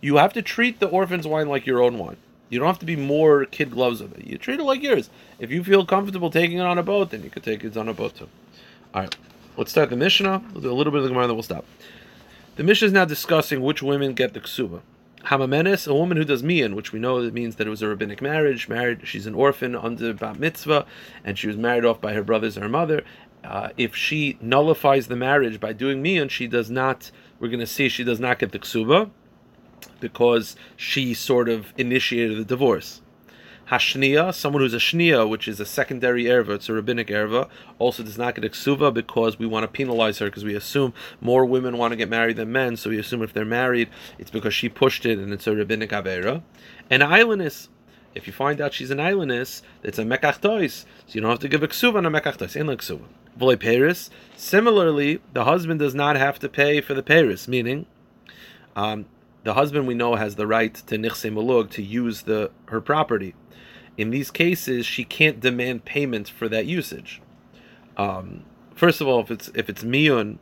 You 0.00 0.16
have 0.16 0.32
to 0.32 0.42
treat 0.42 0.80
the 0.80 0.88
orphan's 0.88 1.26
wine 1.26 1.46
like 1.46 1.66
your 1.66 1.82
own 1.82 1.98
wine. 1.98 2.16
You 2.48 2.58
don't 2.58 2.68
have 2.68 2.78
to 2.78 2.86
be 2.86 2.96
more 2.96 3.44
kid 3.44 3.70
gloves 3.70 4.00
with 4.00 4.18
it. 4.18 4.26
You 4.26 4.38
treat 4.38 4.60
it 4.60 4.64
like 4.64 4.82
yours. 4.82 5.10
If 5.38 5.50
you 5.50 5.62
feel 5.62 5.84
comfortable 5.84 6.30
taking 6.30 6.58
it 6.58 6.62
on 6.62 6.78
a 6.78 6.82
boat, 6.82 7.10
then 7.10 7.22
you 7.22 7.28
could 7.28 7.42
take 7.42 7.64
it 7.64 7.76
on 7.76 7.88
a 7.88 7.94
boat 7.94 8.16
too. 8.16 8.28
All 8.94 9.02
right, 9.02 9.16
let's 9.58 9.70
start 9.70 9.90
the 9.90 9.96
Mishnah. 9.96 10.42
We'll 10.52 10.62
do 10.62 10.70
a 10.70 10.74
little 10.74 10.90
bit 10.90 10.98
of 10.98 11.04
the 11.04 11.10
Gemara, 11.10 11.26
then 11.26 11.36
we'll 11.36 11.42
stop. 11.42 11.66
The 12.56 12.64
Mishnah 12.64 12.86
is 12.86 12.92
now 12.92 13.04
discussing 13.04 13.60
which 13.60 13.82
women 13.82 14.14
get 14.14 14.32
the 14.32 14.40
ksuba. 14.40 14.80
Hamamenes, 15.24 15.88
a 15.88 15.94
woman 15.94 16.18
who 16.18 16.24
does 16.24 16.42
mian, 16.42 16.76
which 16.76 16.92
we 16.92 16.98
know 16.98 17.22
that 17.22 17.32
means 17.32 17.56
that 17.56 17.66
it 17.66 17.70
was 17.70 17.80
a 17.80 17.88
rabbinic 17.88 18.20
marriage. 18.20 18.68
Married, 18.68 19.08
she's 19.08 19.26
an 19.26 19.34
orphan 19.34 19.74
under 19.74 20.12
bat 20.12 20.38
mitzvah, 20.38 20.84
and 21.24 21.38
she 21.38 21.46
was 21.46 21.56
married 21.56 21.86
off 21.86 21.98
by 21.98 22.12
her 22.12 22.22
brothers 22.22 22.58
or 22.58 22.60
her 22.60 22.68
mother. 22.68 23.02
Uh, 23.44 23.68
if 23.76 23.94
she 23.94 24.38
nullifies 24.40 25.08
the 25.08 25.16
marriage 25.16 25.60
by 25.60 25.72
doing 25.72 26.00
mian, 26.00 26.28
she 26.28 26.46
does 26.46 26.70
not. 26.70 27.10
We're 27.38 27.48
going 27.48 27.60
to 27.60 27.66
see 27.66 27.88
she 27.88 28.04
does 28.04 28.20
not 28.20 28.38
get 28.38 28.52
the 28.52 28.58
ksuba 28.58 29.10
because 30.00 30.56
she 30.76 31.14
sort 31.14 31.48
of 31.48 31.72
initiated 31.76 32.38
the 32.38 32.44
divorce. 32.44 33.02
Hashnia, 33.70 34.34
someone 34.34 34.62
who's 34.62 34.74
a 34.74 34.78
shnia, 34.78 35.26
which 35.26 35.48
is 35.48 35.58
a 35.58 35.64
secondary 35.64 36.24
erva, 36.24 36.50
it's 36.50 36.68
a 36.68 36.74
rabbinic 36.74 37.08
erva, 37.08 37.48
also 37.78 38.02
does 38.02 38.18
not 38.18 38.34
get 38.34 38.44
ksuva 38.52 38.92
because 38.92 39.38
we 39.38 39.46
want 39.46 39.64
to 39.64 39.68
penalize 39.68 40.18
her 40.18 40.26
because 40.26 40.44
we 40.44 40.54
assume 40.54 40.92
more 41.22 41.46
women 41.46 41.78
want 41.78 41.92
to 41.92 41.96
get 41.96 42.10
married 42.10 42.36
than 42.36 42.52
men, 42.52 42.76
so 42.76 42.90
we 42.90 42.98
assume 42.98 43.22
if 43.22 43.32
they're 43.32 43.46
married, 43.46 43.88
it's 44.18 44.30
because 44.30 44.52
she 44.52 44.68
pushed 44.68 45.06
it 45.06 45.18
and 45.18 45.32
it's 45.32 45.46
a 45.46 45.56
rabbinic 45.56 45.90
avera. 45.90 46.42
And 46.90 47.02
islandess, 47.02 47.68
if 48.14 48.26
you 48.26 48.34
find 48.34 48.60
out 48.60 48.74
she's 48.74 48.90
an 48.90 49.00
islandess, 49.00 49.62
it's 49.82 49.98
a 49.98 50.04
mekachtois, 50.04 50.84
so 50.84 50.86
you 51.08 51.22
don't 51.22 51.30
have 51.30 51.38
to 51.40 51.48
give 51.48 51.62
a 51.62 51.68
ksuva 51.68 51.96
on 51.96 52.06
a 52.06 52.10
mekachtois, 52.10 52.56
in 52.56 52.68
a 52.68 52.76
ksuva. 52.76 53.04
Vole 53.36 53.56
Paris. 53.56 54.10
Similarly, 54.36 55.20
the 55.32 55.44
husband 55.44 55.80
does 55.80 55.94
not 55.94 56.16
have 56.16 56.38
to 56.40 56.48
pay 56.48 56.80
for 56.80 56.94
the 56.94 57.02
Paris, 57.02 57.48
meaning 57.48 57.86
um, 58.76 59.06
the 59.44 59.54
husband 59.54 59.86
we 59.86 59.94
know 59.94 60.14
has 60.14 60.36
the 60.36 60.46
right 60.46 60.74
to 60.74 60.96
nichse 60.96 61.30
malug 61.30 61.70
to 61.70 61.82
use 61.82 62.22
the 62.22 62.50
her 62.66 62.80
property. 62.80 63.34
In 63.96 64.10
these 64.10 64.30
cases, 64.30 64.86
she 64.86 65.04
can't 65.04 65.38
demand 65.40 65.84
payment 65.84 66.28
for 66.28 66.48
that 66.48 66.66
usage. 66.66 67.22
Um, 67.96 68.44
first 68.74 69.00
of 69.00 69.06
all, 69.06 69.20
if 69.20 69.30
it's 69.30 69.48
if 69.54 69.68
it's 69.68 69.84
miyun, 69.84 70.38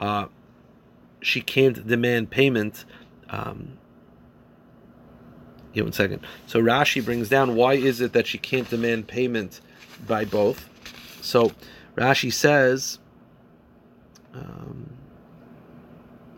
uh, 0.00 0.26
she 1.20 1.40
can't 1.40 1.86
demand 1.86 2.30
payment. 2.30 2.84
Um, 3.28 3.78
one 5.74 5.92
second. 5.92 6.20
So 6.46 6.60
Rashi 6.60 7.02
brings 7.02 7.30
down 7.30 7.56
why 7.56 7.74
is 7.74 8.00
it 8.02 8.12
that 8.12 8.26
she 8.26 8.36
can't 8.36 8.68
demand 8.68 9.08
payment 9.08 9.60
by 10.06 10.26
both. 10.26 10.68
So 11.22 11.52
Rashi 11.96 12.32
says, 12.32 12.98
um, 14.34 14.90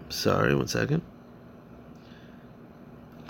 sorry, 0.09 0.55
one 0.55 0.69
second. 0.69 1.03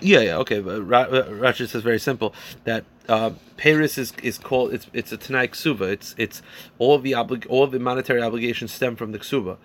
Yeah, 0.00 0.20
yeah, 0.20 0.36
okay. 0.38 0.60
But 0.60 0.82
Rashi 0.82 1.68
says 1.68 1.82
very 1.82 1.98
simple 1.98 2.34
that 2.64 2.84
uh, 3.08 3.30
Paris 3.56 3.96
is, 3.96 4.12
is 4.22 4.38
called 4.38 4.72
it's 4.74 4.86
it's 4.92 5.12
a 5.12 5.16
Tanai 5.16 5.48
Ksuba. 5.48 5.82
It's 5.92 6.14
it's 6.18 6.42
all 6.78 6.98
the 6.98 7.12
oblig 7.12 7.46
all 7.48 7.66
the 7.66 7.78
monetary 7.78 8.22
obligations 8.22 8.72
stem 8.72 8.96
from 8.96 9.12
the 9.12 9.18
Ksuba, 9.18 9.56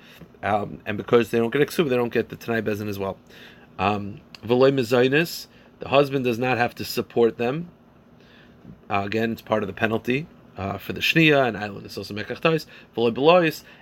um, 0.44 0.82
and 0.86 0.98
because 0.98 1.32
they 1.32 1.40
don't 1.40 1.52
get 1.52 1.62
a 1.62 1.66
Ksuba, 1.66 1.90
they 1.90 1.96
don't 1.96 2.14
get 2.14 2.30
the 2.30 2.36
Tanai 2.36 2.62
Bezin 2.62 2.88
as 2.88 3.00
well. 3.00 3.18
Um, 3.78 4.22
the 4.44 5.88
husband 5.88 6.26
does 6.26 6.40
not 6.40 6.58
have 6.58 6.76
to 6.76 6.86
support 6.86 7.38
them. 7.38 7.70
Uh, 8.90 9.04
again, 9.06 9.32
it's 9.32 9.42
part 9.42 9.64
of 9.64 9.68
the 9.68 9.74
penalty 9.74 10.28
uh, 10.60 10.78
for 10.78 10.92
the 10.92 11.00
Shnia 11.00 11.48
and 11.48 11.58
Island 11.58 11.86
is 11.86 11.98
also 11.98 12.14
Mekachtais. 12.14 12.66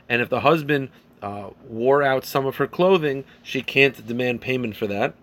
And 0.08 0.22
if 0.22 0.30
the 0.30 0.42
husband 0.42 0.90
uh, 1.24 1.50
wore 1.68 2.04
out 2.04 2.24
some 2.24 2.46
of 2.46 2.58
her 2.58 2.68
clothing, 2.68 3.24
she 3.42 3.64
can't 3.64 4.06
demand 4.06 4.42
payment 4.42 4.76
for 4.78 4.86
that. 4.86 5.16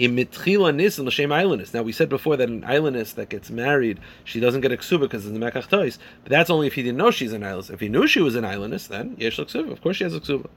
Imitchila 0.00 0.74
nisan 0.74 1.06
l'shem 1.06 1.30
islandist. 1.30 1.72
Now 1.72 1.82
we 1.82 1.92
said 1.92 2.08
before 2.08 2.36
that 2.36 2.48
an 2.48 2.62
islandist 2.62 3.14
that 3.14 3.28
gets 3.28 3.48
married, 3.48 4.00
she 4.24 4.40
doesn't 4.40 4.60
get 4.60 4.72
a 4.72 4.76
ksuba 4.76 5.02
because 5.02 5.24
it's 5.24 5.36
a 5.36 5.38
mekach 5.38 5.68
tois. 5.68 5.98
But 6.24 6.30
that's 6.30 6.50
only 6.50 6.66
if 6.66 6.74
he 6.74 6.82
didn't 6.82 6.98
know 6.98 7.12
she's 7.12 7.32
an 7.32 7.42
islandist. 7.42 7.70
If 7.70 7.80
he 7.80 7.88
knew 7.88 8.08
she 8.08 8.20
was 8.20 8.34
an 8.34 8.42
islandist, 8.42 8.88
then 8.88 9.14
yesh 9.18 9.38
ksuba. 9.38 9.70
Of 9.70 9.82
course 9.82 9.96
she 9.96 10.04
has 10.04 10.14
a 10.14 10.20
ksuba. 10.20 10.48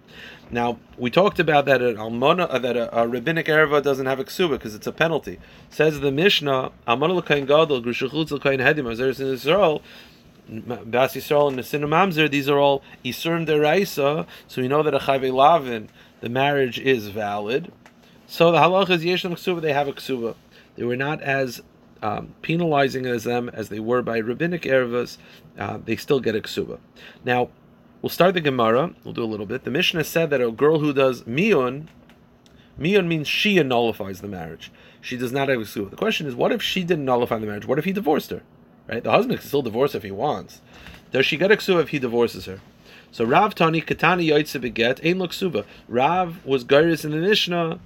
Now 0.49 0.79
we 0.97 1.11
talked 1.11 1.39
about 1.39 1.65
that 1.65 1.83
an 1.83 1.97
almona 1.97 2.45
uh, 2.45 2.57
that 2.59 2.75
a, 2.75 3.01
a, 3.01 3.07
rabbinic 3.07 3.45
erva 3.45 3.83
doesn't 3.83 4.07
have 4.07 4.19
a 4.19 4.23
ksuba 4.23 4.51
because 4.51 4.73
it's 4.73 4.87
a 4.87 4.91
penalty. 4.91 5.39
Says 5.69 5.99
the 5.99 6.11
Mishnah, 6.11 6.71
almona 6.87 7.13
l'kain 7.13 7.45
gadol 7.45 7.83
grushuchutz 7.83 8.31
l'kain 8.31 8.59
hedim 8.59 8.85
azeres 8.85 9.19
in 9.19 9.27
Israel. 9.27 9.83
Bas 10.49 11.13
Yisrael 11.13 11.49
and 11.49 11.59
Nesinu 11.59 11.87
Mamzer, 11.89 12.31
these 12.31 12.47
are 12.47 12.57
all 12.57 12.81
Isurim 13.03 13.45
Deraisa, 13.45 14.25
so 14.47 14.61
we 14.61 14.69
know 14.69 14.81
that 14.81 14.93
a 14.93 14.99
Chayve 14.99 15.29
Lavin, 15.33 15.89
the 16.21 16.29
marriage 16.29 16.79
is 16.79 17.09
valid. 17.09 17.69
So 18.29 18.51
the 18.51 18.57
halach 18.57 18.89
is 18.89 19.03
yeshem 19.03 19.31
ksuba. 19.31 19.61
They 19.61 19.71
have 19.71 19.87
a 19.87 19.93
ksuba. 19.93 20.35
They 20.75 20.83
were 20.83 20.97
not 20.97 21.21
as 21.21 21.61
um, 22.01 22.35
penalizing 22.41 23.05
as 23.05 23.23
them 23.23 23.49
as 23.53 23.69
they 23.69 23.79
were 23.79 24.01
by 24.01 24.17
rabbinic 24.17 24.63
ervas. 24.63 25.17
Uh, 25.57 25.79
they 25.83 25.95
still 25.95 26.19
get 26.19 26.35
a 26.35 26.41
ksuba. 26.41 26.79
Now 27.23 27.49
we'll 28.01 28.09
start 28.09 28.33
the 28.33 28.41
Gemara. 28.41 28.93
We'll 29.05 29.13
do 29.13 29.23
a 29.23 29.25
little 29.25 29.45
bit. 29.45 29.63
The 29.63 29.71
Mishnah 29.71 30.03
said 30.03 30.29
that 30.31 30.41
a 30.41 30.51
girl 30.51 30.79
who 30.79 30.93
does 30.93 31.23
miyun, 31.23 31.87
miyun 32.77 33.07
means 33.07 33.29
she 33.29 33.63
nullifies 33.63 34.19
the 34.19 34.27
marriage. 34.27 34.73
She 34.99 35.15
does 35.15 35.31
not 35.31 35.47
have 35.47 35.61
a 35.61 35.63
ksuba. 35.63 35.89
The 35.89 35.95
question 35.95 36.27
is, 36.27 36.35
what 36.35 36.51
if 36.51 36.61
she 36.61 36.83
didn't 36.83 37.05
nullify 37.05 37.39
the 37.39 37.47
marriage? 37.47 37.65
What 37.65 37.79
if 37.79 37.85
he 37.85 37.93
divorced 37.93 38.29
her? 38.31 38.43
Right? 38.89 39.03
The 39.03 39.11
husband 39.11 39.39
can 39.39 39.47
still 39.47 39.61
divorce 39.61 39.95
if 39.95 40.03
he 40.03 40.11
wants. 40.11 40.59
Does 41.13 41.25
she 41.25 41.37
get 41.37 41.51
a 41.51 41.55
ksuba 41.55 41.83
if 41.83 41.89
he 41.89 41.99
divorces 41.99 42.45
her? 42.45 42.59
So 43.09 43.23
Rav 43.23 43.55
Tani 43.55 43.81
Katani 43.81 44.27
Yoitze 44.27 44.61
Beget 44.61 44.99
Ein 45.05 45.19
Loksuba. 45.19 45.63
Rav 45.87 46.45
was 46.45 46.65
Gairis 46.65 47.05
in 47.05 47.11
the 47.11 47.17
Mishnah 47.17 47.79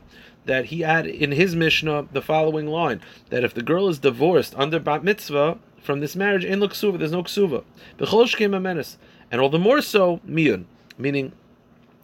that 0.45 0.65
he 0.65 0.82
had 0.82 1.06
in 1.06 1.32
his 1.32 1.56
Mishnah 1.56 2.08
the 2.12 2.21
following 2.21 2.67
line 2.67 3.01
that 3.30 3.43
if 3.43 3.54
the 3.54 3.62
girl 3.62 3.88
is 3.88 3.99
divorced 3.99 4.56
under 4.58 4.80
bat 4.80 5.04
mitzvah 5.04 5.58
from 5.82 5.99
this 5.99 6.15
marriage, 6.15 6.45
in 6.45 6.60
ksuva, 6.60 6.97
there's 6.97 7.12
no 7.12 7.23
ksuva. 7.23 7.63
came 8.36 8.54
a 8.54 8.60
menace, 8.60 8.97
and 9.32 9.41
all 9.41 9.49
the 9.49 9.60
more 9.60 9.82
so 9.82 10.19
miyun, 10.27 10.65
meaning 10.97 11.32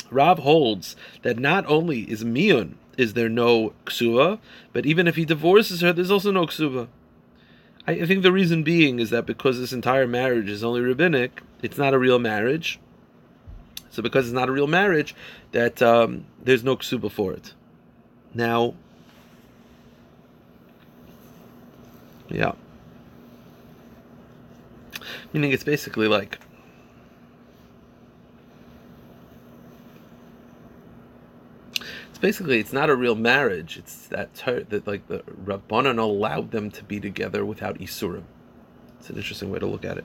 Rav 0.10 0.39
holds 0.39 0.95
that 1.21 1.38
not 1.38 1.65
only 1.67 2.02
is 2.02 2.23
miyun 2.23 2.76
is 2.97 3.13
there 3.13 3.30
no 3.30 3.73
ksuva, 3.86 4.39
but 4.73 4.86
even 4.86 5.08
if 5.08 5.15
he 5.15 5.26
divorces 5.26 5.82
her, 5.82 5.93
there's 5.93 6.12
also 6.12 6.32
no 6.32 6.47
ksuva. 6.47 6.88
I, 7.88 7.91
I 7.93 8.06
think 8.06 8.23
the 8.23 8.32
reason 8.32 8.63
being 8.63 9.00
is 9.00 9.12
that 9.12 9.26
because 9.26 9.60
this 9.60 9.71
entire 9.71 10.08
marriage 10.08 10.50
is 10.50 10.63
only 10.63 10.82
rabbinic, 10.82 11.41
it's 11.62 11.78
not 11.78 11.93
a 11.93 12.00
real 12.00 12.19
marriage. 12.19 12.80
So 13.89 14.02
because 14.02 14.26
it's 14.26 14.34
not 14.34 14.50
a 14.50 14.52
real 14.52 14.67
marriage, 14.67 15.15
that 15.52 15.82
um, 15.82 16.26
there's 16.43 16.63
no 16.63 16.76
ksuba 16.76 17.12
for 17.12 17.34
it. 17.34 17.54
Now, 18.33 18.75
yeah. 22.29 22.53
Meaning 25.33 25.51
it's 25.51 25.63
basically 25.63 26.07
like 26.07 26.39
It's 32.17 32.23
basically 32.23 32.59
it's 32.59 32.73
not 32.73 32.89
a 32.89 32.95
real 32.95 33.13
marriage. 33.13 33.77
It's 33.77 34.07
that 34.07 34.33
ter- 34.33 34.63
that 34.63 34.87
like 34.87 35.07
the 35.07 35.19
rabbanon 35.19 35.99
allowed 35.99 36.49
them 36.49 36.71
to 36.71 36.83
be 36.83 36.99
together 36.99 37.45
without 37.45 37.77
isurim. 37.77 38.23
It's 39.08 39.13
an 39.13 39.17
interesting 39.20 39.50
way 39.50 39.60
to 39.60 39.65
look 39.65 39.86
at 39.86 39.98
it. 39.98 40.04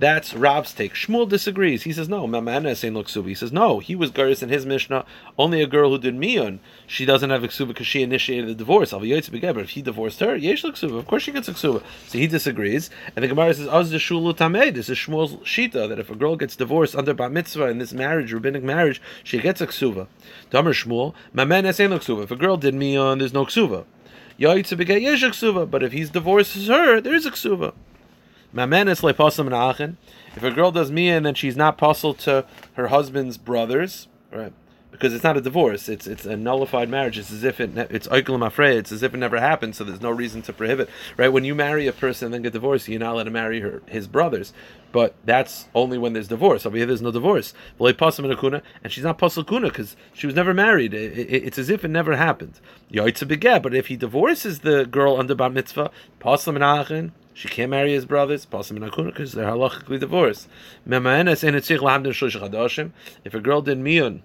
That's 0.00 0.34
Rav's 0.34 0.72
take. 0.72 0.94
Shmuel 0.94 1.28
disagrees. 1.28 1.84
He 1.84 1.92
says, 1.92 2.08
no, 2.08 2.26
Mamana 2.26 2.74
saying 2.74 2.94
look 2.94 3.08
He 3.08 3.34
says, 3.34 3.52
no, 3.52 3.78
he 3.78 3.94
was 3.94 4.10
Garis 4.10 4.42
in 4.42 4.48
his 4.48 4.66
Mishnah. 4.66 5.06
Only 5.38 5.62
a 5.62 5.68
girl 5.68 5.90
who 5.90 5.98
did 5.98 6.16
Miyun, 6.16 6.58
she 6.84 7.04
doesn't 7.04 7.30
have 7.30 7.42
Ksuba 7.42 7.68
because 7.68 7.86
she 7.86 8.02
initiated 8.02 8.48
the 8.48 8.54
divorce. 8.56 8.90
But 8.90 9.04
if 9.04 9.70
he 9.70 9.82
divorced 9.82 10.18
her, 10.18 10.34
Yesh 10.34 10.64
Ksuba. 10.64 10.98
Of 10.98 11.06
course 11.06 11.22
she 11.22 11.30
gets 11.30 11.46
a 11.46 11.52
Ksuba. 11.52 11.84
So 12.08 12.18
he 12.18 12.26
disagrees. 12.26 12.90
And 13.14 13.22
the 13.22 13.28
Gemara 13.28 13.54
says, 13.54 13.68
Az 13.68 13.92
Shulu 13.92 14.36
Tameh. 14.36 14.74
This 14.74 14.88
is 14.88 14.98
Shmuel's 14.98 15.36
Shita, 15.44 15.88
that 15.88 16.00
if 16.00 16.10
a 16.10 16.16
girl 16.16 16.34
gets 16.34 16.56
divorced 16.56 16.96
under 16.96 17.14
Bat 17.14 17.30
Mitzvah 17.30 17.68
in 17.68 17.78
this 17.78 17.92
marriage, 17.92 18.32
rabbinic 18.32 18.64
marriage, 18.64 19.00
she 19.22 19.38
gets 19.38 19.60
a 19.60 19.68
Ksuba. 19.68 20.08
Damer 20.50 20.72
Shmuel, 20.72 21.14
Mamana 21.32 21.72
saying 21.72 21.90
look 21.90 22.02
If 22.02 22.32
a 22.32 22.36
girl 22.36 22.56
did 22.56 22.74
Miyun, 22.74 23.20
there's 23.20 23.32
no 23.32 23.44
Ksuba. 23.46 23.84
But 24.36 25.82
if 25.84 25.92
he's 25.92 26.10
divorces 26.10 26.66
her, 26.66 27.00
there 27.00 27.14
is 27.14 27.24
a 27.24 27.30
ksuva. 27.30 27.72
If 30.36 30.44
a 30.44 30.50
girl 30.52 30.70
does 30.70 30.90
miyun 30.90 31.16
and 31.18 31.26
then 31.26 31.34
she's 31.34 31.56
not 31.56 31.76
pasul 31.76 32.14
to 32.14 32.46
her 32.74 32.86
husband's 32.86 33.36
brothers, 33.36 34.06
right? 34.30 34.52
Because 34.92 35.12
it's 35.12 35.24
not 35.24 35.36
a 35.36 35.40
divorce; 35.40 35.88
it's 35.88 36.06
it's 36.06 36.24
a 36.24 36.36
nullified 36.36 36.88
marriage. 36.88 37.18
It's 37.18 37.32
as 37.32 37.42
if 37.42 37.58
it 37.60 37.76
it's 37.90 38.06
oiklum 38.06 38.46
afraid. 38.46 38.76
It's 38.76 38.92
as 38.92 39.02
if 39.02 39.12
it 39.12 39.16
never 39.16 39.40
happened. 39.40 39.74
So 39.74 39.82
there's 39.82 40.00
no 40.00 40.12
reason 40.12 40.40
to 40.42 40.52
prohibit, 40.52 40.88
right? 41.16 41.30
When 41.30 41.42
you 41.42 41.52
marry 41.52 41.88
a 41.88 41.92
person 41.92 42.26
and 42.26 42.34
then 42.34 42.42
get 42.42 42.52
divorced, 42.52 42.86
you're 42.86 43.00
not 43.00 43.14
allowed 43.14 43.24
to 43.24 43.32
marry 43.32 43.58
her 43.58 43.82
his 43.86 44.06
brothers. 44.06 44.52
But 44.92 45.16
that's 45.24 45.66
only 45.74 45.98
when 45.98 46.12
there's 46.12 46.28
divorce. 46.28 46.64
Over 46.64 46.76
here, 46.76 46.86
there's 46.86 47.02
no 47.02 47.10
divorce. 47.10 47.54
And 47.80 47.98
she's 48.92 49.02
not 49.02 49.18
pasul 49.18 49.42
kuna 49.42 49.66
because 49.66 49.96
she 50.12 50.28
was 50.28 50.36
never 50.36 50.54
married. 50.54 50.94
It, 50.94 51.18
it, 51.18 51.42
it's 51.44 51.58
as 51.58 51.70
if 51.70 51.84
it 51.84 51.88
never 51.88 52.14
happened. 52.14 52.60
But 52.92 53.74
if 53.74 53.88
he 53.88 53.96
divorces 53.96 54.60
the 54.60 54.86
girl 54.86 55.16
under 55.16 55.34
bar 55.34 55.50
mitzvah, 55.50 55.90
she 57.34 57.48
can't 57.48 57.70
marry 57.70 57.92
his 57.92 58.06
brothers, 58.06 58.46
because 58.46 58.70
they're 58.70 59.50
halachically 59.50 59.98
divorced. 59.98 60.48
If 60.86 60.94
a 63.34 63.40
girl 63.40 63.60
did 63.60 63.78
miyun, 63.78 64.20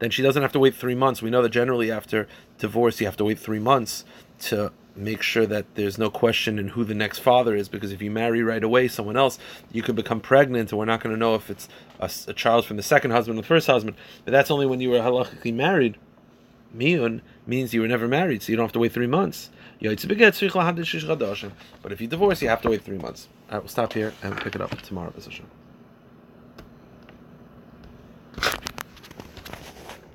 then 0.00 0.10
she 0.10 0.22
doesn't 0.22 0.42
have 0.42 0.52
to 0.52 0.58
wait 0.58 0.74
three 0.74 0.96
months. 0.96 1.22
We 1.22 1.30
know 1.30 1.42
that 1.42 1.50
generally 1.50 1.90
after 1.90 2.26
divorce, 2.58 3.00
you 3.00 3.06
have 3.06 3.16
to 3.18 3.24
wait 3.24 3.38
three 3.38 3.60
months 3.60 4.04
to 4.40 4.72
make 4.96 5.22
sure 5.22 5.46
that 5.46 5.76
there's 5.76 5.98
no 5.98 6.10
question 6.10 6.58
in 6.58 6.68
who 6.68 6.84
the 6.84 6.94
next 6.94 7.20
father 7.20 7.54
is. 7.54 7.68
Because 7.68 7.92
if 7.92 8.02
you 8.02 8.10
marry 8.10 8.42
right 8.42 8.62
away 8.62 8.88
someone 8.88 9.16
else, 9.16 9.38
you 9.72 9.82
could 9.82 9.96
become 9.96 10.20
pregnant, 10.20 10.72
and 10.72 10.78
we're 10.78 10.84
not 10.84 11.00
going 11.00 11.14
to 11.14 11.18
know 11.18 11.36
if 11.36 11.48
it's 11.48 11.68
a, 12.00 12.10
a, 12.28 12.34
child 12.34 12.64
from 12.64 12.76
the 12.76 12.82
second 12.82 13.12
husband 13.12 13.38
or 13.38 13.42
the 13.42 13.46
first 13.46 13.68
husband. 13.68 13.96
But 14.24 14.32
that's 14.32 14.50
only 14.50 14.66
when 14.66 14.80
you 14.80 14.90
were 14.90 14.98
halachically 14.98 15.54
married. 15.54 15.96
Miyun 16.76 17.20
means 17.46 17.72
you 17.72 17.80
were 17.80 17.88
never 17.88 18.08
married, 18.08 18.42
so 18.42 18.50
you 18.50 18.56
don't 18.56 18.64
have 18.64 18.72
to 18.72 18.78
wait 18.78 18.92
three 18.92 19.06
months. 19.06 19.50
But 21.82 21.92
if 21.92 22.00
you 22.00 22.06
divorce, 22.08 22.42
you 22.42 22.48
have 22.48 22.62
to 22.62 22.70
wait 22.70 22.82
three 22.82 22.98
months. 22.98 23.28
Right, 23.50 23.58
we'll 23.58 23.68
stop 23.68 23.92
here 23.92 24.12
and 24.22 24.36
pick 24.36 24.54
it 24.54 24.60
up 24.60 24.70
tomorrow, 24.82 25.10
position. 25.10 25.46